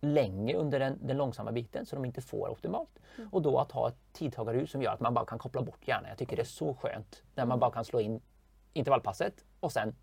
länge 0.00 0.54
under 0.54 0.78
den, 0.78 0.98
den, 1.02 1.16
långsamma 1.16 1.52
biten 1.52 1.86
så 1.86 1.96
de 1.96 2.04
inte 2.04 2.20
får 2.20 2.48
optimalt. 2.48 2.98
Mm. 3.16 3.28
Och 3.32 3.42
då 3.42 3.58
att 3.58 3.72
ha 3.72 3.88
ett 3.88 4.12
tidtagarur 4.12 4.66
som 4.66 4.82
gör 4.82 4.92
att 4.92 5.00
man 5.00 5.14
bara 5.14 5.26
kan 5.26 5.38
koppla 5.38 5.62
bort 5.62 5.88
hjärnan. 5.88 6.08
Jag 6.08 6.18
tycker 6.18 6.36
det 6.36 6.42
är 6.42 6.44
så 6.44 6.74
skönt 6.74 7.22
när 7.34 7.46
man 7.46 7.58
bara 7.58 7.70
kan 7.70 7.84
slå 7.84 8.00
in 8.00 8.20
intervallpasset 8.72 9.44
och 9.60 9.72
sen 9.72 9.94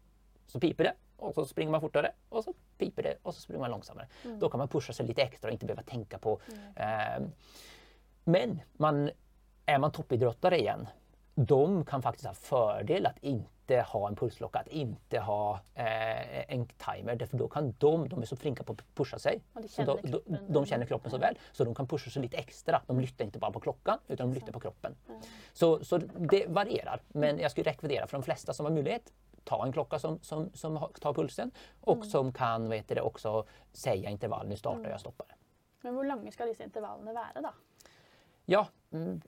så 0.48 0.60
piper 0.60 0.84
det 0.84 0.94
och 1.18 1.34
så 1.34 1.46
springer 1.46 1.72
man 1.72 1.82
fortare 1.82 2.12
och 2.30 2.44
så 2.44 2.54
piper 2.78 3.04
det 3.04 3.18
och 3.22 3.36
så 3.36 3.42
springer 3.42 3.60
man 3.60 3.72
långsammare. 3.72 4.08
Mm. 4.26 4.40
Då 4.40 4.50
kan 4.50 4.58
man 4.58 4.68
pusha 4.68 4.94
sig 4.94 5.08
lite 5.08 5.22
extra 5.22 5.48
och 5.48 5.54
inte 5.54 5.66
behöva 5.66 5.84
tänka 5.84 6.18
på. 6.18 6.40
Mm. 6.48 7.24
Eh, 7.24 7.30
men 8.24 8.60
man, 8.74 9.10
är 9.68 9.80
man 9.80 9.92
toppidrottare 9.92 10.60
igen, 10.60 10.88
de 11.36 11.86
kan 11.86 12.02
faktiskt 12.02 12.26
ha 12.28 12.34
fördel 12.34 13.06
att 13.06 13.18
inte 13.22 13.82
ha 13.82 14.08
en 14.08 14.16
pulsklocka, 14.16 14.60
att 14.60 14.68
inte 14.68 15.20
ha 15.20 15.60
eh, 15.76 16.54
en 16.54 16.68
timer. 16.68 17.16
Därför 17.16 17.38
då 17.38 17.48
kan 17.48 17.76
de, 17.78 18.10
de 18.10 18.22
är 18.22 18.26
så 18.26 18.36
flinka 18.36 18.64
på 18.64 18.74
att 18.74 18.96
pusha 18.96 19.20
sig. 19.20 19.42
Så 19.70 19.84
då, 19.84 20.00
de, 20.04 20.38
de 20.48 20.66
känner 20.66 20.86
kroppen 20.86 21.12
så 21.12 21.18
väl. 21.18 21.38
Så 21.52 21.64
de 21.64 21.76
kan 21.76 21.88
pusha 21.88 22.10
sig 22.12 22.22
lite 22.22 22.38
extra. 22.38 22.82
De 22.88 23.00
lyssnar 23.00 23.26
inte 23.26 23.40
bara 23.40 23.52
på 23.52 23.60
klockan 23.60 24.00
utan 24.08 24.30
de 24.30 24.34
lyssnar 24.34 24.52
på 24.52 24.60
kroppen. 24.60 24.96
Mm. 25.10 25.22
Så, 25.54 25.84
så 25.84 25.98
det 25.98 26.46
varierar. 26.48 27.02
Men 27.08 27.40
jag 27.40 27.52
skulle 27.52 27.70
rekommendera 27.70 28.08
för 28.08 28.18
de 28.18 28.24
flesta 28.24 28.54
som 28.54 28.66
har 28.66 28.74
möjlighet 28.74 29.14
ta 29.44 29.66
en 29.66 29.72
klocka 29.72 30.00
som, 30.00 30.20
som, 30.22 30.50
som 30.54 30.88
tar 31.02 31.14
pulsen 31.14 31.52
och 31.82 31.96
mm. 31.96 32.10
som 32.10 32.34
kan 32.34 32.70
vet 32.70 32.88
det, 32.88 33.02
också 33.02 33.46
säga 33.74 34.10
intervall, 34.10 34.48
nu 34.48 34.56
startar 34.56 34.80
mm. 34.80 34.92
jag, 34.92 35.00
stoppar. 35.00 35.28
Men 35.82 35.96
hur 35.96 36.04
långa 36.04 36.32
ska 36.32 36.46
dessa 36.46 36.64
intervallerna 36.64 37.14
vara 37.14 37.42
då? 37.42 37.50
Ja, 38.46 38.68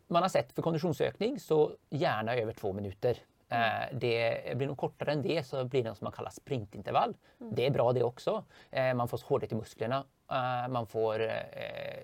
man 0.07 0.21
har 0.21 0.29
sett 0.29 0.51
för 0.51 0.61
konditionsökning 0.61 1.39
så 1.39 1.71
gärna 1.89 2.35
över 2.35 2.53
två 2.53 2.73
minuter. 2.73 3.17
Mm. 3.49 3.91
Eh, 3.91 3.97
det 3.97 4.57
blir 4.57 4.67
nog 4.67 4.77
kortare 4.77 5.11
än 5.11 5.21
det 5.21 5.43
så 5.43 5.65
blir 5.65 5.83
det 5.83 5.89
något 5.89 5.97
som 5.97 6.05
man 6.05 6.11
kallar 6.11 6.29
sprintintervall. 6.29 7.17
Mm. 7.41 7.55
Det 7.55 7.65
är 7.65 7.71
bra 7.71 7.93
det 7.93 8.03
också. 8.03 8.43
Eh, 8.71 8.93
man 8.93 9.07
får 9.07 9.21
hårdhet 9.25 9.51
i 9.51 9.55
musklerna, 9.55 10.05
eh, 10.31 10.67
man 10.67 10.87
får 10.87 11.31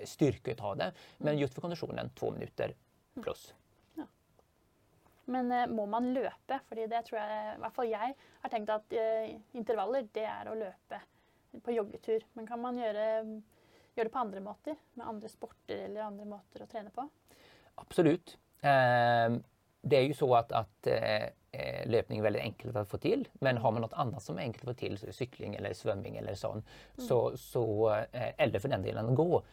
styrka 0.06 0.64
av 0.64 0.78
det. 0.78 0.92
Men 1.18 1.28
mm. 1.28 1.42
just 1.42 1.54
för 1.54 1.62
konditionen, 1.62 2.10
två 2.10 2.32
minuter 2.32 2.66
mm. 2.66 3.24
plus. 3.24 3.54
Ja. 3.94 4.04
Men 5.26 5.76
må 5.76 5.86
man 5.86 6.14
löpa? 6.14 6.60
För 6.70 6.76
det 6.76 7.02
tror 7.02 7.22
jag, 7.22 7.46
i 7.46 7.56
alla 7.56 7.72
fall 7.72 7.90
jag 7.90 8.14
har 8.42 8.50
tänkt 8.50 8.70
att 8.70 8.94
intervaller 9.52 10.08
det 10.12 10.24
är 10.24 10.46
att 10.46 10.58
löpa 10.58 11.02
på 11.64 11.72
joggetur. 11.72 12.26
Men 12.34 12.48
kan 12.48 12.62
man 12.62 12.78
göra, 12.78 13.24
göra 13.96 14.04
det 14.04 14.10
på 14.10 14.20
andra 14.20 14.40
måter? 14.40 14.76
Med 14.94 15.08
andra 15.08 15.28
sporter 15.28 15.78
eller 15.78 16.02
andra 16.02 16.26
måter 16.26 16.62
att 16.62 16.70
träna 16.70 16.90
på? 16.90 17.10
Absolut. 17.76 18.38
Ehm, 18.62 19.44
det 19.82 19.98
är 19.98 20.02
ju 20.02 20.14
så 20.14 20.36
att, 20.36 20.52
att 20.52 20.88
eh, 20.88 21.24
eh, 21.52 21.86
löpning 21.86 22.20
är 22.20 22.24
väldigt 22.24 22.42
enkelt 22.42 22.76
att 22.76 22.90
få 22.90 22.98
till. 22.98 23.28
Men 23.34 23.58
har 23.58 23.72
man 23.72 23.82
något 23.82 23.94
annat 23.94 24.24
som 24.24 24.38
är 24.38 24.42
enkelt 24.42 24.64
att 24.64 24.76
få 24.76 24.80
till, 24.80 24.98
så 24.98 25.12
cykling 25.12 25.56
eller 25.56 25.74
svömning 25.74 26.18
eller 26.18 26.36
sån, 26.36 26.52
mm. 26.98 27.08
så, 27.08 27.38
så, 27.38 27.90
eh, 28.12 28.34
eller 28.38 28.60
för 28.60 28.70
den 28.70 28.82
delen 28.82 29.16
gå. 29.16 29.44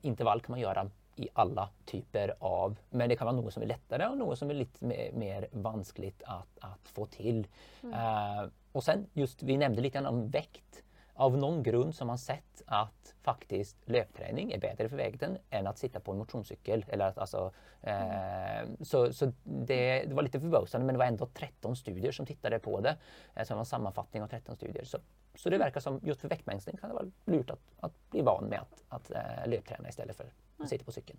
Intervall 0.00 0.40
kan 0.40 0.52
man 0.52 0.60
göra 0.60 0.90
i 1.16 1.28
alla 1.32 1.68
typer 1.84 2.34
av, 2.38 2.76
men 2.90 3.08
det 3.08 3.16
kan 3.16 3.26
vara 3.26 3.36
något 3.36 3.52
som 3.52 3.62
är 3.62 3.66
lättare 3.66 4.06
och 4.06 4.18
något 4.18 4.38
som 4.38 4.50
är 4.50 4.54
lite 4.54 4.84
mer, 4.84 5.12
mer 5.12 5.48
vanskligt 5.52 6.22
att, 6.26 6.58
att 6.60 6.88
få 6.88 7.06
till. 7.06 7.46
Mm. 7.82 7.94
Uh, 7.94 8.50
och 8.72 8.84
sen 8.84 9.06
just, 9.12 9.42
vi 9.42 9.56
nämnde 9.56 9.82
lite 9.82 9.94
grann 9.94 10.06
om 10.06 10.28
väkt 10.30 10.82
av 11.18 11.36
någon 11.36 11.62
grund 11.62 11.94
som 11.94 12.06
man 12.06 12.18
sett 12.18 12.62
att 12.66 13.14
faktiskt 13.22 13.76
löpträning 13.84 14.52
är 14.52 14.58
bättre 14.58 14.88
för 14.88 14.96
vägden 14.96 15.38
än 15.50 15.66
att 15.66 15.78
sitta 15.78 16.00
på 16.00 16.12
en 16.12 16.18
motionscykel. 16.18 16.84
Eller 16.88 17.04
att, 17.04 17.18
alltså, 17.18 17.52
eh, 17.82 18.68
så 18.80 19.12
så 19.12 19.32
det, 19.42 20.04
det, 20.04 20.14
var 20.14 20.22
lite 20.22 20.40
förbausande 20.40 20.86
men 20.86 20.94
det 20.94 20.98
var 20.98 21.06
ändå 21.06 21.26
13 21.26 21.76
studier 21.76 22.12
som 22.12 22.26
tittade 22.26 22.58
på 22.58 22.80
det. 22.80 22.96
Eh, 23.34 23.44
så 23.44 23.48
det 23.48 23.54
var 23.54 23.60
en 23.60 23.66
sammanfattning 23.66 24.22
av 24.22 24.28
13 24.28 24.56
studier. 24.56 24.84
Så, 24.84 24.98
så 25.34 25.50
det 25.50 25.58
verkar 25.58 25.80
som 25.80 26.00
just 26.02 26.20
för 26.20 26.28
väktminskning 26.28 26.76
kan 26.76 26.88
det 26.90 26.94
vara 26.94 27.10
lurt 27.24 27.50
att, 27.50 27.60
att 27.80 28.10
bli 28.10 28.22
van 28.22 28.44
med 28.44 28.60
att, 28.60 28.82
att 28.88 29.10
eh, 29.10 29.46
löpträna 29.46 29.88
istället 29.88 30.16
för 30.16 30.32
att 30.58 30.68
sitta 30.68 30.84
på 30.84 30.92
cykeln. 30.92 31.18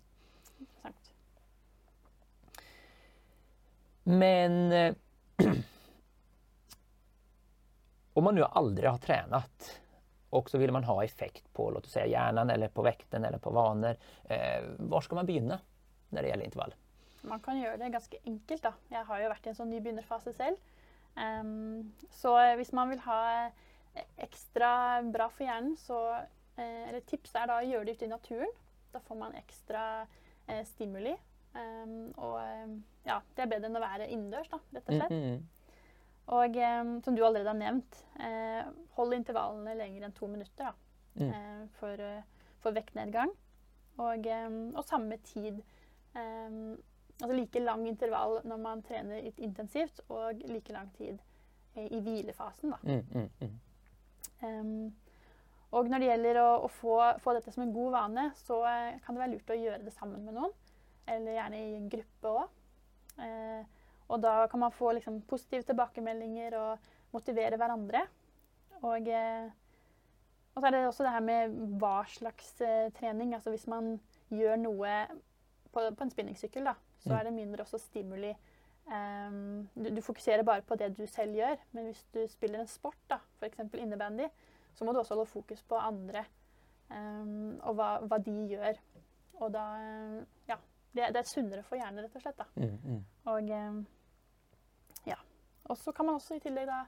Intressant. 0.58 1.12
Men 4.02 4.72
eh, 4.72 4.94
om 8.12 8.24
man 8.24 8.34
nu 8.34 8.44
aldrig 8.44 8.90
har 8.90 8.98
tränat 8.98 9.80
och 10.30 10.50
så 10.50 10.58
vill 10.58 10.72
man 10.72 10.84
ha 10.84 11.04
effekt 11.04 11.52
på 11.52 11.70
låt 11.70 11.86
oss 11.86 11.92
säga 11.92 12.06
hjärnan 12.06 12.50
eller 12.50 12.68
på 12.68 12.82
väkten 12.82 13.24
eller 13.24 13.38
på 13.38 13.50
vanor. 13.50 13.96
Eh, 14.24 14.62
var 14.78 15.00
ska 15.00 15.14
man 15.14 15.26
börja 15.26 15.58
när 16.08 16.22
det 16.22 16.28
gäller 16.28 16.44
intervall? 16.44 16.74
Man 17.22 17.40
kan 17.40 17.58
göra 17.58 17.76
det 17.76 17.88
ganska 17.88 18.16
enkelt. 18.24 18.62
Då. 18.62 18.72
Jag 18.88 19.04
har 19.04 19.20
ju 19.20 19.28
varit 19.28 19.46
i 19.46 19.48
en 19.48 19.54
sån 19.54 19.70
nybegynnerfas 19.70 20.24
själv. 20.36 20.56
Um, 21.40 21.92
så 22.10 22.54
om 22.54 22.64
man 22.72 22.88
vill 22.88 22.98
ha 22.98 23.46
eh, 23.46 23.52
extra 24.16 25.02
bra 25.02 25.28
för 25.28 25.44
hjärnan 25.44 25.76
så 25.76 26.14
eh, 26.56 26.88
eller 26.88 27.00
tips 27.00 27.34
är 27.34 27.46
då 27.46 27.52
att 27.52 27.66
göra 27.66 27.84
det 27.84 27.92
ute 27.92 28.04
i 28.04 28.08
naturen. 28.08 28.52
Då 28.92 29.00
får 29.00 29.14
man 29.14 29.34
extra 29.34 30.06
eh, 30.46 30.64
stimuli. 30.64 31.16
Um, 31.54 32.10
och, 32.10 32.40
ja, 33.02 33.22
det 33.34 33.42
är 33.42 33.46
bättre 33.46 33.66
än 33.66 33.76
att 33.76 33.82
vara 33.82 34.06
indoors, 34.06 34.48
då, 34.48 34.58
rätt 34.70 34.88
och 34.88 34.94
slett. 34.94 35.10
Mm. 35.10 35.48
Og 36.30 36.56
eh, 36.56 36.90
som 37.04 37.16
du 37.16 37.24
allerede 37.26 37.50
har 37.50 37.58
nevnt, 37.58 38.04
eh, 38.22 38.68
hold 38.96 39.14
intervallene 39.16 39.74
lenger 39.78 40.04
enn 40.06 40.12
to 40.16 40.26
minutter 40.30 40.70
da, 40.70 40.74
Mm. 41.18 41.30
eh, 41.34 41.62
for, 41.80 42.00
eh, 42.00 42.22
for 42.62 42.72
vektnedgang. 42.72 43.32
Og, 43.98 44.26
eh, 44.26 44.50
og 44.76 44.84
samme 44.86 45.16
tid 45.26 45.62
eh, 46.14 46.76
Altså 47.20 47.34
like 47.36 47.60
lang 47.60 47.82
intervall 47.88 48.38
når 48.48 48.56
man 48.56 48.82
trener 48.82 49.26
intensivt, 49.36 50.00
og 50.08 50.38
like 50.48 50.72
lang 50.72 50.88
tid 50.96 51.18
eh, 51.76 51.84
i 51.92 51.98
hvilefasen. 52.00 52.70
da. 52.70 52.78
Mm, 52.82 53.30
mm. 53.40 53.58
Ehm, 54.42 54.94
og 55.70 55.90
når 55.90 55.98
det 55.98 56.08
gjelder 56.08 56.40
å, 56.40 56.46
å 56.64 56.70
få, 56.72 56.94
få 57.20 57.34
dette 57.36 57.52
som 57.52 57.62
en 57.66 57.74
god 57.74 57.92
vane, 57.92 58.24
så 58.40 58.62
eh, 58.70 58.96
kan 59.04 59.14
det 59.14 59.20
være 59.20 59.34
lurt 59.34 59.52
å 59.52 59.58
gjøre 59.60 59.84
det 59.84 59.92
sammen 59.92 60.24
med 60.24 60.34
noen. 60.38 60.54
Eller 61.06 61.36
gjerne 61.36 61.60
i 61.60 61.76
en 61.76 61.90
gruppe 61.92 62.32
òg. 62.32 62.56
Og 64.10 64.22
da 64.22 64.46
kan 64.50 64.62
man 64.62 64.74
få 64.74 64.92
liksom, 64.96 65.20
positive 65.30 65.66
tilbakemeldinger 65.68 66.56
og 66.58 66.92
motivere 67.14 67.58
hverandre. 67.60 68.04
Og, 68.82 69.08
eh, 69.08 69.50
og 70.54 70.60
så 70.60 70.66
er 70.66 70.74
det 70.74 70.86
også 70.86 71.06
det 71.06 71.14
her 71.14 71.26
med 71.26 71.58
hva 71.80 71.96
slags 72.10 72.54
eh, 72.66 72.90
trening. 72.98 73.34
Altså 73.34 73.54
hvis 73.54 73.68
man 73.70 73.94
gjør 74.34 74.56
noe 74.60 74.94
på, 75.70 75.82
på 75.82 76.06
en 76.06 76.10
spinningsykkel, 76.10 76.66
da, 76.66 76.74
så 77.04 77.14
er 77.16 77.28
det 77.28 77.36
mindre 77.36 77.62
også 77.62 77.78
stimuli. 77.78 78.32
Ehm, 78.90 79.68
du, 79.74 79.90
du 79.94 80.00
fokuserer 80.02 80.42
bare 80.42 80.62
på 80.66 80.74
det 80.74 80.90
du 80.98 81.06
selv 81.06 81.36
gjør, 81.38 81.60
men 81.72 81.90
hvis 81.90 82.02
du 82.14 82.24
spiller 82.28 82.60
en 82.60 82.70
sport, 82.70 82.98
da, 83.10 83.20
f.eks. 83.38 83.60
innebandy, 83.78 84.26
så 84.74 84.84
må 84.84 84.92
du 84.92 84.98
også 84.98 85.14
holde 85.14 85.30
fokus 85.30 85.62
på 85.62 85.78
andre 85.78 86.24
ehm, 86.90 87.60
og 87.60 87.76
hva, 87.78 87.92
hva 88.10 88.18
de 88.18 88.34
gjør. 88.54 88.82
Og 89.40 89.54
da 89.54 89.68
eh, 89.84 90.20
Ja. 90.50 90.58
Det, 90.90 91.04
det 91.14 91.20
er 91.20 91.26
sunnere 91.30 91.62
for 91.62 91.78
hjernen, 91.78 92.02
rett 92.02 92.16
og 92.18 92.22
slett. 92.24 92.40
da. 92.40 92.48
Mm, 92.58 92.78
mm. 92.82 93.02
Og 93.30 93.46
ja. 93.46 93.60
Og 95.70 95.78
så 95.78 95.92
kan 95.94 96.08
man 96.08 96.20
tillegg 96.20 96.66
da 96.68 96.80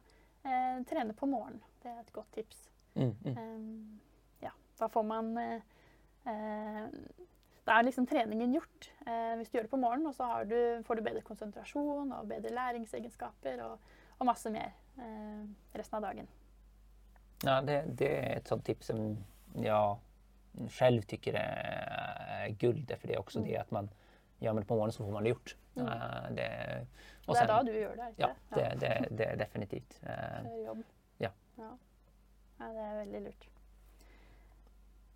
eh, 0.44 0.80
trene 0.90 1.14
på 1.14 1.28
morgenen. 1.30 1.62
Det 1.82 1.90
er 1.90 2.00
et 2.02 2.12
godt 2.14 2.32
tips. 2.34 2.64
Mm, 2.94 3.14
mm. 3.24 3.36
Ehm, 3.38 4.00
ja, 4.42 4.50
da 4.80 4.88
får 4.92 5.04
man 5.08 5.30
eh, 5.40 5.62
eh, 6.28 6.88
Da 7.64 7.78
er 7.78 7.86
liksom 7.86 8.06
treningen 8.10 8.52
gjort 8.52 8.88
eh, 9.06 9.36
hvis 9.38 9.48
du 9.48 9.56
gjør 9.56 9.68
det 9.68 9.70
på 9.70 9.78
morgenen, 9.80 10.08
og 10.10 10.14
så 10.18 10.26
du, 10.50 10.82
får 10.84 10.98
du 10.98 11.02
bedre 11.06 11.22
konsentrasjon 11.22 12.10
og 12.12 12.28
bedre 12.28 12.50
læringsegenskaper 12.50 13.62
og, 13.64 13.78
og 14.18 14.26
masse 14.26 14.50
mer 14.50 14.72
eh, 14.98 15.44
resten 15.78 15.96
av 16.00 16.02
dagen. 16.08 16.28
Ja, 17.44 17.60
det, 17.62 17.84
det 17.98 18.08
är 18.16 18.36
ett 18.36 18.48
sånt 18.48 18.64
tips 18.64 18.86
som 18.86 19.16
jag 19.54 19.98
själv 20.70 21.02
tycker 21.02 21.34
är 21.34 22.48
guld. 22.48 22.92
För 23.00 23.08
det 23.08 23.14
är 23.14 23.20
också 23.20 23.38
Mm. 23.38 23.50
det 23.50 23.56
att 23.58 23.70
man 23.70 23.88
gör 24.38 24.54
det 24.54 24.64
på 24.64 24.74
morgonen 24.74 24.92
så 24.92 25.04
får 25.04 25.12
man 25.12 25.22
det 25.22 25.28
gjort. 25.28 25.56
Mm. 25.74 25.86
Eh, 25.88 26.26
det, 26.36 26.48
Og 27.26 27.34
det 27.34 27.42
er 27.42 27.48
da 27.48 27.62
du 27.62 27.72
gjør 27.72 27.96
det, 27.96 28.10
Ja, 28.18 28.28
det? 28.54 28.58
det, 28.58 28.68
det, 28.80 29.16
det 29.18 29.26
är 29.26 29.36
definitivt. 29.36 30.00
Eh, 30.02 30.42
Før 30.48 30.58
jobb. 30.66 30.84
Ja. 31.18 31.30
ja. 31.56 31.70
Ja, 32.60 32.68
Det 32.68 32.84
er 32.88 32.98
veldig 33.04 33.22
lurt. 33.28 33.48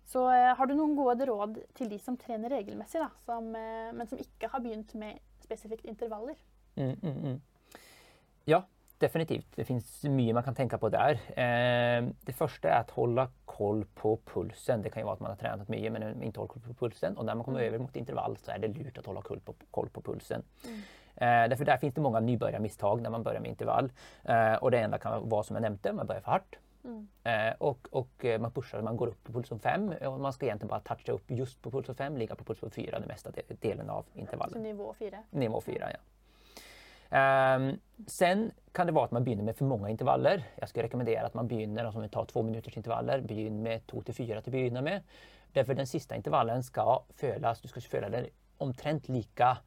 Så 0.07 0.23
eh, 0.31 0.53
har 0.55 0.65
du 0.65 0.73
noen 0.73 0.95
gode 0.95 1.25
råd 1.27 1.59
til 1.75 1.89
de 1.91 1.99
som 1.99 2.15
trener 2.17 2.49
regelmessig, 2.55 3.01
da, 3.03 3.09
som, 3.25 3.49
eh, 3.55 3.91
men 3.93 4.07
som 4.07 4.19
ikke 4.23 4.47
har 4.53 4.63
begynt 4.63 4.93
med 4.95 5.19
spesifikt 5.43 5.85
intervaller? 5.85 6.39
Mm, 6.77 6.95
mm, 7.01 7.17
mm. 7.23 7.41
Ja, 8.47 8.61
definitivt. 8.99 9.47
Det 9.55 9.65
finns 9.65 10.03
mycket 10.03 10.33
man 10.33 10.43
kan 10.43 10.55
tänka 10.55 10.77
på 10.77 10.89
där. 10.89 11.11
Eh, 11.13 12.09
det 12.21 12.33
första 12.33 12.69
är 12.69 12.79
att 12.79 12.89
hålla 12.91 13.29
koll 13.45 13.85
på 13.95 14.17
pulsen. 14.25 14.81
Det 14.81 14.89
kan 14.89 15.01
ju 15.01 15.05
vara 15.05 15.13
att 15.13 15.19
man 15.19 15.29
har 15.31 15.37
tränat 15.37 15.67
mycket 15.67 15.91
men 15.91 16.23
inte 16.23 16.39
håller 16.39 16.47
koll 16.53 16.61
på 16.61 16.73
pulsen. 16.73 17.17
Och 17.17 17.25
när 17.25 17.35
man 17.35 17.43
kommer 17.43 17.59
Mm. 17.59 17.67
över 17.73 17.79
mot 17.83 17.95
intervall 17.95 18.37
så 18.37 18.51
är 18.51 18.59
det 18.59 18.67
lurt 18.67 18.97
att 18.97 19.05
hålla 19.05 19.21
koll 19.21 19.39
på, 19.39 19.53
koll 19.71 19.89
på 19.89 20.01
pulsen. 20.01 20.43
Mm. 20.65 20.79
Eh, 21.15 21.49
därför 21.49 21.65
där 21.65 21.77
finns 21.77 21.93
det 21.93 22.01
många 22.01 22.19
nybörjarmisstag 22.19 23.01
när 23.01 23.09
man 23.09 23.23
börjar 23.23 23.39
med 23.41 23.49
intervall. 23.49 23.91
Eh, 24.23 24.53
och 24.53 24.71
det 24.71 24.79
enda 24.79 24.97
kan 24.97 25.29
vara 25.29 25.43
som 25.43 25.55
jag 25.55 25.61
nämnde, 25.61 25.93
man 25.93 26.07
börjar 26.07 26.21
för 26.21 26.31
hårt. 26.31 26.57
Mm. 26.83 27.07
Eh, 27.23 27.53
och, 27.57 27.87
och 27.91 28.25
eh, 28.25 28.39
man 28.41 28.51
pushar, 28.51 28.81
man 28.81 28.97
går 28.97 29.07
upp 29.07 29.23
på 29.23 29.31
pulsen 29.33 29.59
5 29.59 29.89
och 30.05 30.19
man 30.19 30.33
ska 30.33 30.45
egentligen 30.45 30.69
bara 30.69 30.79
toucha 30.79 31.11
upp 31.11 31.31
just 31.31 31.61
på 31.61 31.71
pulsen 31.71 31.95
5, 31.95 32.17
ligga 32.17 32.35
på 32.35 32.43
pulsen 32.43 32.71
4 32.71 32.99
den 32.99 33.07
mesta 33.07 33.31
de- 33.31 33.55
delen 33.55 33.89
av 33.89 34.05
intervallen. 34.13 34.53
Så 34.53 34.59
nivå 34.59 34.93
fire. 34.93 35.23
Nivå 35.29 35.61
4, 35.61 35.87
ja. 35.91 35.97
Ehm, 37.09 37.79
sen 38.07 38.51
kan 38.71 38.87
det 38.87 38.93
vara 38.93 39.05
att 39.05 39.11
man 39.11 39.23
börjar 39.23 39.41
med 39.41 39.55
för 39.55 39.65
många 39.65 39.89
intervaller. 39.89 40.43
Jag 40.55 40.69
skulle 40.69 40.85
rekommendera 40.85 41.25
att 41.25 41.33
man 41.33 41.47
alltså 41.85 41.97
om 41.97 42.03
vi 42.03 42.09
tar 42.09 42.25
två 42.25 42.43
minuters 42.43 42.77
intervaller, 42.77 43.21
begynn 43.21 43.63
med 43.63 43.87
2 43.87 44.01
till 44.01 44.13
4 44.13 44.41
till 44.41 44.49
att 44.49 44.71
börja 44.71 44.81
med. 44.81 45.03
Därför 45.53 45.73
den 45.73 45.87
sista 45.87 46.15
intervallen 46.15 46.63
ska 46.63 47.03
fölas, 47.09 47.61
du 47.61 47.67
ska 47.67 47.81
föla 47.81 48.09
den 48.09 48.25
omtrent 48.57 49.09
lika 49.09 49.57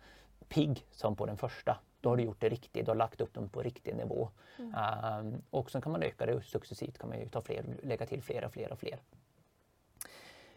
pigg 0.48 0.86
som 0.90 1.16
på 1.16 1.26
den 1.26 1.36
första. 1.36 1.76
Då 2.00 2.08
har 2.08 2.16
du 2.16 2.22
gjort 2.22 2.40
det 2.40 2.48
riktigt, 2.48 2.86
du 2.86 2.90
har 2.90 2.96
lagt 2.96 3.20
upp 3.20 3.34
dem 3.34 3.48
på 3.48 3.62
riktig 3.62 3.96
nivå. 3.96 4.30
Ehm, 4.58 5.42
och 5.50 5.70
sen 5.70 5.82
kan 5.82 5.92
man 5.92 6.02
öka 6.02 6.26
det 6.26 6.42
successivt, 6.42 6.98
kan 6.98 7.08
man 7.08 7.18
ju 7.20 7.28
ta 7.28 7.40
fler, 7.40 7.64
lägga 7.82 8.06
till 8.06 8.22
fler 8.22 8.44
och 8.44 8.52
fler 8.52 8.72
och 8.72 8.78
fler. 8.78 8.98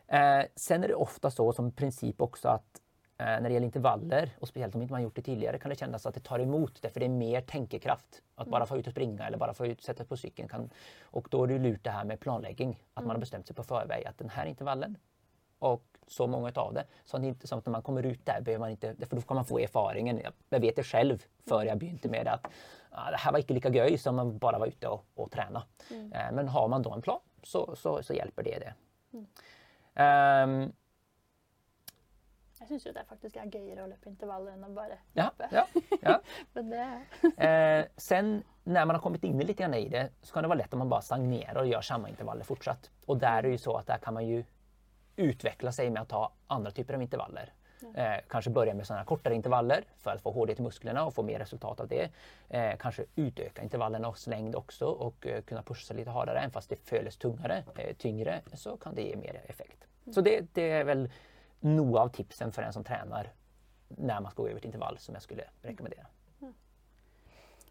Eh, 0.07 0.45
sen 0.55 0.83
är 0.83 0.87
det 0.87 0.95
ofta 0.95 1.31
så 1.31 1.53
som 1.53 1.71
princip 1.71 2.21
också 2.21 2.47
att 2.47 2.81
när 3.25 3.41
det 3.41 3.53
gäller 3.53 3.65
intervaller 3.65 4.29
och 4.39 4.47
speciellt 4.47 4.75
om 4.75 4.81
inte 4.81 4.93
man 4.93 5.01
gjort 5.01 5.15
det 5.15 5.21
tidigare 5.21 5.57
kan 5.57 5.69
det 5.69 5.75
kännas 5.75 6.05
att 6.05 6.13
det 6.13 6.19
tar 6.19 6.39
emot 6.39 6.81
därför 6.81 6.99
det 6.99 7.05
är 7.05 7.09
mer 7.09 7.41
tänkekraft. 7.41 8.21
Att 8.35 8.47
bara 8.47 8.65
få 8.65 8.77
ut 8.77 8.87
och 8.87 8.91
springa 8.91 9.27
eller 9.27 9.37
bara 9.37 9.53
få 9.53 9.65
ut 9.65 9.83
sätta 9.83 10.05
på 10.05 10.17
cykeln. 10.17 10.49
Kan, 10.49 10.69
och 11.01 11.27
då 11.31 11.43
är 11.43 11.47
det 11.47 11.59
lurt 11.59 11.83
det 11.83 11.89
här 11.89 12.05
med 12.05 12.19
planläggning. 12.19 12.79
Att 12.93 13.05
man 13.05 13.15
har 13.15 13.19
bestämt 13.19 13.47
sig 13.47 13.55
på 13.55 13.63
förväg 13.63 14.05
att 14.05 14.17
den 14.17 14.29
här 14.29 14.45
intervallen 14.45 14.97
och 15.59 15.83
så 16.07 16.27
många 16.27 16.51
av 16.55 16.73
det. 16.73 16.85
Så 17.05 17.17
att 17.17 17.23
det 17.23 17.27
inte 17.27 17.47
som 17.47 17.59
att 17.59 17.65
när 17.65 17.71
man 17.71 17.81
kommer 17.81 18.05
ut 18.05 18.25
där 18.25 18.41
behöver 18.41 18.59
man 18.59 18.69
inte, 18.69 18.95
för 19.05 19.15
då 19.15 19.21
kan 19.21 19.35
man 19.35 19.45
få 19.45 19.59
erfaringen. 19.59 20.21
Jag, 20.49 20.59
vet 20.59 20.75
det 20.75 20.83
själv 20.83 21.25
före 21.47 21.67
jag 21.67 21.77
begynte 21.77 22.09
med 22.09 22.25
det 22.25 22.31
att 22.31 22.47
ah, 22.89 23.11
det 23.11 23.17
här 23.17 23.31
var 23.31 23.39
inte 23.39 23.53
lika 23.53 23.69
göj 23.69 23.97
som 23.97 24.15
man 24.15 24.37
bara 24.37 24.59
var 24.59 24.67
ute 24.67 24.87
och, 24.87 25.05
och 25.15 25.31
träna. 25.31 25.63
Eh, 25.89 26.31
men 26.31 26.47
har 26.47 26.67
man 26.67 26.81
då 26.81 26.91
en 26.91 27.01
plan 27.01 27.19
så, 27.43 27.75
så, 27.75 28.03
så 28.03 28.13
hjälper 28.13 28.43
det 28.43 28.59
det. 28.59 28.73
Ehm, 30.01 30.71
Jeg 32.63 32.69
syns 32.69 32.85
jo 32.85 32.91
det 32.95 33.01
faktisk 33.09 33.37
er 33.41 33.49
gøyere 33.51 33.83
å 33.83 33.89
løpe 33.91 34.07
intervaller 34.07 34.53
enn 34.53 34.61
å 34.63 34.69
bare 34.71 34.95
ja, 35.19 35.25
løpe. 35.25 35.49
ja, 35.51 35.65
ja. 36.01 36.13
Det 36.53 37.43
Eh, 37.45 37.85
sen 37.97 38.43
när 38.63 38.85
man 38.85 38.95
har 38.95 39.01
kommit 39.01 39.23
in 39.23 39.37
lite 39.37 39.63
grann 39.63 39.73
i 39.73 39.87
det 39.89 40.09
så 40.21 40.33
kan 40.33 40.43
det 40.43 40.47
vara 40.47 40.57
lätt 40.57 40.73
om 40.73 40.79
man 40.79 40.89
bara 40.89 41.01
stagnerar 41.01 41.55
och 41.55 41.67
gör 41.67 41.81
samma 41.81 42.09
intervaller 42.09 42.43
fortsatt. 42.43 42.89
Och 43.05 43.17
där 43.17 43.37
är 43.37 43.41
det 43.41 43.49
ju 43.49 43.57
så 43.57 43.77
att 43.77 43.87
där 43.87 43.97
kan 43.97 44.13
man 44.13 44.27
ju 44.27 44.43
utveckla 45.15 45.71
sig 45.71 45.89
med 45.89 46.01
att 46.01 46.09
ta 46.09 46.31
andra 46.47 46.71
typer 46.71 46.93
av 46.93 47.01
intervaller. 47.01 47.53
Eh, 47.95 48.15
kanske 48.27 48.51
börja 48.51 48.73
med 48.73 48.87
sådana 48.87 49.05
kortare 49.05 49.35
intervaller 49.35 49.83
för 49.97 50.11
att 50.11 50.21
få 50.21 50.31
hårdhet 50.31 50.59
i 50.59 50.61
musklerna 50.61 51.05
och 51.05 51.13
få 51.13 51.23
mer 51.23 51.39
resultat 51.39 51.79
av 51.79 51.87
det. 51.87 52.09
Eh, 52.49 52.77
kanske 52.79 53.05
utöka 53.15 53.63
intervallernas 53.63 54.27
längd 54.27 54.55
också 54.55 54.85
och 54.85 55.27
eh, 55.27 55.41
kunna 55.41 55.63
pusha 55.63 55.85
sig 55.85 55.95
lite 55.95 56.09
hårdare. 56.09 56.39
Även 56.39 56.51
fast 56.51 56.69
det 56.69 56.75
föles 56.75 57.17
tungare, 57.17 57.63
eh, 57.77 57.95
tyngre 57.95 58.41
så 58.53 58.77
kan 58.77 58.95
det 58.95 59.01
ge 59.01 59.15
mer 59.15 59.41
effekt. 59.47 59.87
Så 60.11 60.21
det, 60.21 60.45
det 60.53 60.71
är 60.71 60.83
väl 60.83 61.09
nog 61.63 61.97
av 61.97 62.09
tipsen 62.09 62.51
för 62.51 62.61
en 62.61 62.73
som 62.73 62.83
tränar 62.83 63.33
när 63.87 64.21
man 64.21 64.31
ska 64.31 64.41
gå 64.41 64.49
över 64.49 64.59
till 64.59 64.67
intervall 64.67 64.97
som 64.97 65.13
jag 65.13 65.23
skulle 65.23 65.43
rekommendera. 65.61 66.05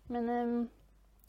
Men 0.05 0.28
um, 0.28 0.68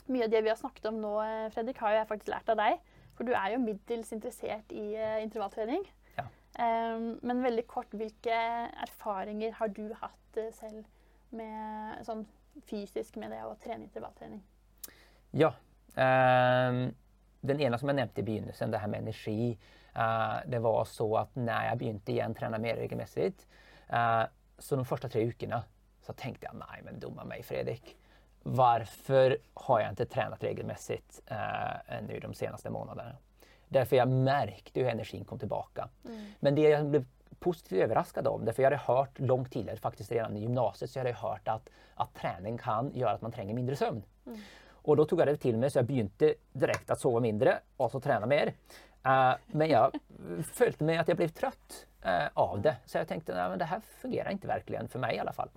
mye 0.06 0.24
av 0.26 0.30
det 0.30 0.42
vi 0.42 0.50
har 0.50 0.56
snakket 0.56 0.86
om 0.86 1.02
nå, 1.02 1.14
eh, 1.24 1.50
Fredrik, 1.54 1.80
har 1.80 1.94
jo 1.94 2.00
jeg 2.02 2.10
faktisk 2.10 2.32
lært 2.34 2.50
av 2.52 2.60
deg. 2.60 2.80
For 3.14 3.28
du 3.28 3.34
er 3.38 3.54
jo 3.54 3.62
middels 3.62 4.12
interessert 4.16 4.74
i 4.74 4.94
eh, 4.98 5.20
intervalltrening. 5.24 5.86
Ja. 6.18 6.26
Um, 6.58 7.20
men 7.22 7.44
veldig 7.46 7.68
kort, 7.70 7.94
hvilke 7.94 8.40
erfaringer 8.86 9.54
har 9.60 9.72
du 9.74 9.86
hatt 10.02 10.42
eh, 10.42 10.52
selv 10.58 10.84
med, 11.34 12.02
sånn 12.06 12.26
fysisk 12.70 13.16
med 13.22 13.34
det 13.34 13.44
å 13.46 13.56
trene 13.62 13.88
intervalltrening? 13.88 14.42
Ja. 15.34 15.54
ehm, 15.96 16.92
den 17.42 17.60
ena 17.60 17.78
som 17.78 17.90
jag 17.90 17.96
nämnde 17.96 18.22
i 18.22 18.24
begynnelsen, 18.24 18.72
det 18.72 18.78
här 18.78 18.88
med 18.88 19.02
energi. 19.02 19.58
Eh, 19.96 20.36
det 20.46 20.60
var 20.60 20.86
så 20.86 21.18
att 21.18 21.36
när 21.36 21.68
jag 21.68 21.78
begynte 21.78 22.12
igen 22.12 22.34
träna 22.34 22.58
mer 22.58 22.76
regelmässigt, 22.76 23.48
eh, 23.90 24.24
så 24.58 24.76
de 24.76 24.86
första 24.86 25.10
tre 25.10 25.26
veckorna 25.26 25.64
så 26.02 26.14
tänkte 26.14 26.46
jag, 26.46 26.56
nej 26.56 26.82
men 26.84 27.00
dumma 27.00 27.24
mig 27.24 27.44
Fredrik. 27.44 27.98
Varför 28.44 29.38
har 29.54 29.80
jag 29.80 29.90
inte 29.90 30.06
tränat 30.06 30.44
regelmässigt 30.44 31.22
eh, 31.28 32.02
nu 32.08 32.20
de 32.20 32.34
senaste 32.34 32.70
månaderna? 32.70 33.16
Därför 33.68 33.96
jag 33.96 34.08
märkte 34.08 34.80
hur 34.80 34.90
energin 34.90 35.26
kom 35.26 35.40
tillbaka. 35.40 35.90
Men 36.40 36.56
det 36.56 36.62
jag 36.62 36.86
blev 36.86 37.06
positivt 37.40 37.82
överraskad 37.82 38.28
om, 38.28 38.46
därför 38.46 38.64
jag 38.64 38.72
hade 38.72 38.84
hört 38.94 39.20
långt 39.20 39.52
tidigare, 39.52 39.78
faktiskt 39.78 40.12
redan 40.12 40.38
i 40.38 40.40
gymnasiet, 40.40 40.92
så 40.92 41.00
jag 41.00 41.06
hade 41.06 41.18
hört 41.18 41.48
att, 41.48 41.70
att 41.96 42.14
träning 42.14 42.58
kan 42.58 42.92
göra 42.96 43.12
att 43.12 43.22
man 43.22 43.32
tränger 43.32 43.54
mindre 43.54 43.76
sömn. 43.76 44.04
Och 44.72 44.98
då 44.98 45.06
tog 45.06 45.20
jag 45.20 45.28
det 45.28 45.38
till 45.38 45.58
mig 45.58 45.72
så 45.72 45.78
jag 45.80 45.86
begynte 45.86 46.34
direkt 46.54 46.90
att 46.92 47.00
sova 47.00 47.20
mindre 47.20 47.60
och 47.78 47.92
så 47.92 48.00
träna 48.00 48.26
mer. 48.26 48.54
Eh, 49.06 49.34
men 49.48 49.70
jag 49.70 49.92
följde 50.54 50.86
med 50.86 51.02
att 51.02 51.08
jag 51.08 51.18
blev 51.18 51.28
trött 51.28 51.88
eh, 52.02 52.28
av 52.34 52.62
det. 52.62 52.76
Så 52.86 52.98
jag 52.98 53.08
tänkte 53.08 53.44
att 53.44 53.60
det 53.60 53.66
här 53.66 53.80
fungerar 53.80 54.32
inte 54.32 54.48
verkligen 54.48 54.88
för 54.88 55.00
mig 55.00 55.16
i 55.16 55.20
alla 55.20 55.34
fall. 55.34 55.50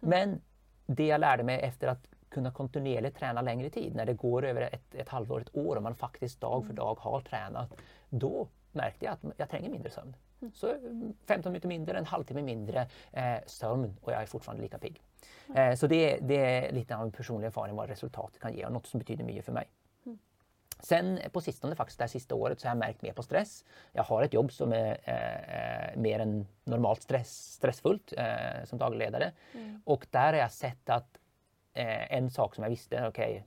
Men 0.00 0.40
det 0.86 1.06
jag 1.06 1.20
lärde 1.20 1.42
mig 1.42 1.60
efter 1.60 1.88
att 1.88 2.08
kunna 2.28 2.52
kontinuerligt 2.52 3.18
träna 3.18 3.42
längre 3.42 3.70
tid, 3.70 3.94
när 3.94 4.06
det 4.06 4.14
går 4.14 4.44
över 4.44 4.62
ett, 4.62 4.94
ett 4.94 5.08
halvår, 5.08 5.40
ett 5.40 5.56
år 5.56 5.76
och 5.76 5.82
man 5.82 5.94
faktiskt 5.94 6.40
dag 6.40 6.66
för 6.66 6.72
dag 6.72 6.98
har 7.00 7.20
tränat, 7.20 7.74
då 8.08 8.48
märkte 8.72 9.04
jag 9.04 9.12
att 9.12 9.20
jag 9.36 9.50
tränger 9.50 9.70
mindre 9.70 9.90
sömn. 9.90 10.16
Så 10.54 10.74
mm, 10.74 11.14
15 11.26 11.52
minuter 11.52 11.68
mindre, 11.68 11.98
en 11.98 12.06
halvtimme 12.06 12.42
mindre 12.42 12.88
eh, 13.12 13.36
sömn 13.46 13.96
och 14.00 14.12
jag 14.12 14.22
är 14.22 14.26
fortfarande 14.26 14.62
lika 14.62 14.78
pigg. 14.78 15.02
Eh, 15.54 15.74
så 15.74 15.86
det, 15.86 16.18
det, 16.22 16.36
är 16.36 16.72
lite 16.72 16.96
av 16.96 17.02
en 17.02 17.12
personlig 17.12 17.46
erfarenhet 17.46 17.76
vad 17.76 17.88
resultatet 17.88 18.40
kan 18.40 18.54
ge 18.54 18.66
och 18.66 18.72
något 18.72 18.86
som 18.86 18.98
betyder 18.98 19.24
mycket 19.24 19.44
för 19.44 19.52
mig. 19.52 19.68
Sen 20.80 21.20
på 21.32 21.40
sistone, 21.40 21.76
faktiskt 21.76 21.98
det 21.98 22.04
här 22.04 22.08
sista 22.08 22.34
året, 22.34 22.60
så 22.60 22.68
har 22.68 22.70
jag 22.70 22.78
märkt 22.78 23.02
mer 23.02 23.12
på 23.12 23.22
stress. 23.22 23.64
Jag 23.92 24.02
har 24.02 24.22
ett 24.22 24.32
jobb 24.32 24.52
som 24.52 24.72
är 24.72 24.98
eh, 25.04 26.00
mer 26.00 26.18
än 26.18 26.46
normalt 26.64 27.02
stress, 27.02 27.52
stressfullt 27.52 28.12
eh, 28.16 28.64
som 28.64 28.78
dagledare. 28.78 29.32
Mm. 29.54 29.82
Och 29.84 30.06
där 30.10 30.32
har 30.32 30.40
jag 30.40 30.52
sett 30.52 30.90
att 30.90 31.18
eh, 31.74 32.12
en 32.12 32.30
sak 32.30 32.54
som 32.54 32.64
jag 32.64 32.70
visste, 32.70 33.06
okej, 33.08 33.30
okay, 33.30 33.42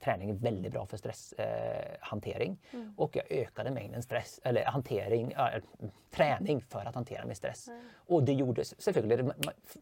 träning 0.00 0.30
är 0.30 0.34
väldigt 0.34 0.72
bra 0.72 0.86
för 0.86 0.96
stresshantering. 0.96 2.58
Eh, 2.70 2.74
mm. 2.74 2.94
Och 2.96 3.16
jag 3.16 3.32
ökade 3.32 3.70
mängden 3.70 4.02
stress, 4.02 4.40
eller 4.44 4.64
hantering, 4.64 5.32
äh, 5.32 5.62
träning 6.10 6.60
för 6.60 6.84
att 6.84 6.94
hantera 6.94 7.26
min 7.26 7.36
stress. 7.36 7.68
Mm. 7.68 7.88
Och 7.94 8.22
det 8.22 8.32
gjordes, 8.32 8.80
selvfølgelig, 8.80 9.18
det 9.18 9.32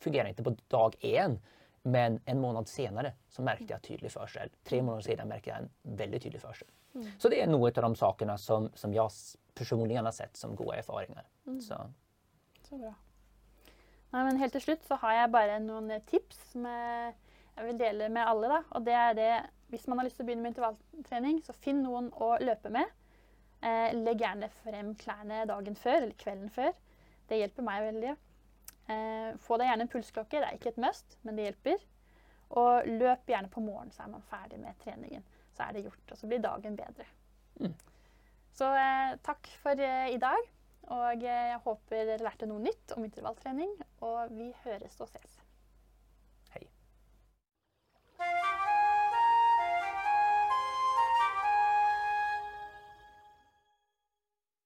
fungerar 0.00 0.28
inte 0.28 0.42
på 0.42 0.57
dag 0.68 0.96
en. 1.00 1.40
Men 1.82 2.20
en 2.24 2.40
månad 2.40 2.68
senare 2.68 3.12
så 3.28 3.42
märkte 3.42 3.66
jag 3.68 3.82
tydlig 3.82 4.12
försel. 4.12 4.50
Tre 4.64 4.82
månader 4.82 5.02
senare 5.02 5.26
märkte 5.26 5.50
jag 5.50 5.58
en 5.58 5.70
väldigt 5.82 6.22
tydlig 6.22 6.42
försel. 6.42 6.68
Mm. 6.94 7.06
Så 7.18 7.28
det 7.28 7.42
är 7.42 7.46
nog 7.46 7.66
av 7.66 7.72
de 7.72 7.96
sakerna 7.96 8.38
som, 8.38 8.70
som 8.74 8.94
jag 8.94 9.10
personligen 9.54 10.04
har 10.04 10.12
sett 10.12 10.36
som 10.36 10.56
goda 10.56 10.76
erfarenheter. 10.76 11.26
Mm. 11.46 11.60
Så. 11.60 11.74
så 12.68 12.78
bra. 12.78 12.94
Ja, 14.10 14.24
men 14.24 14.36
helt 14.36 14.52
till 14.52 14.60
slut 14.60 14.84
så 14.84 14.94
har 14.94 15.12
jag 15.12 15.30
bara 15.30 15.58
några 15.58 16.00
tips 16.00 16.50
som 16.52 16.64
jag, 17.54 17.64
vill 17.64 17.78
dela 17.78 18.08
med 18.08 18.28
alla. 18.28 18.48
Då. 18.48 18.62
Och 18.68 18.82
det 18.82 18.92
är 18.92 19.14
det 19.14 19.42
Hvis 19.72 19.86
man 19.86 19.98
har 19.98 20.08
til 20.10 20.20
å 20.20 20.24
begynne 20.28 20.42
med 20.44 20.50
intervalltrening, 20.52 21.38
så 21.46 21.54
finn 21.56 21.78
noen 21.80 22.10
å 22.12 22.34
løpe 22.44 22.68
med. 22.68 22.90
Eh, 23.64 23.94
legg 23.96 24.20
gjerne 24.20 24.50
frem 24.60 24.90
klærne 25.00 25.46
dagen 25.48 25.78
før 25.80 25.96
eller 26.02 26.18
kvelden 26.20 26.50
før. 26.52 26.74
Det 27.30 27.38
hjelper 27.40 27.64
meg 27.64 27.86
veldig. 27.86 28.12
Eh, 28.92 29.31
få 29.42 29.59
deg 29.61 29.70
gjerne 29.70 29.87
en 29.87 29.92
pulsklokke. 29.92 30.40
Det 30.40 30.48
er 30.48 30.59
ikke 30.59 30.72
et 30.74 30.83
must, 30.83 31.16
men 31.26 31.38
det 31.38 31.48
hjelper. 31.48 31.85
Og 32.62 32.88
løp 33.00 33.31
gjerne 33.33 33.50
på 33.52 33.62
morgenen, 33.64 33.92
så 33.94 34.05
er 34.05 34.12
man 34.12 34.24
ferdig 34.28 34.61
med 34.61 34.76
treningen. 34.85 35.24
Så 35.57 35.64
er 35.66 35.76
det 35.76 35.87
gjort, 35.87 36.05
og 36.11 36.20
så 36.20 36.28
blir 36.28 36.42
dagen 36.44 36.76
bedre. 36.76 37.07
Mm. 37.61 37.76
Så 38.57 38.68
eh, 38.76 39.14
takk 39.24 39.48
for 39.62 39.81
eh, 39.81 40.11
i 40.12 40.20
dag. 40.20 40.50
Og 40.92 41.24
eh, 41.24 41.48
jeg 41.52 41.62
håper 41.64 42.05
dere 42.05 42.26
lærte 42.26 42.48
noe 42.50 42.62
nytt 42.62 42.96
om 42.96 43.07
intervalltrening. 43.07 43.72
Og 44.05 44.35
vi 44.37 44.50
høres 44.64 44.98
og 45.00 45.11
ses. 45.12 45.41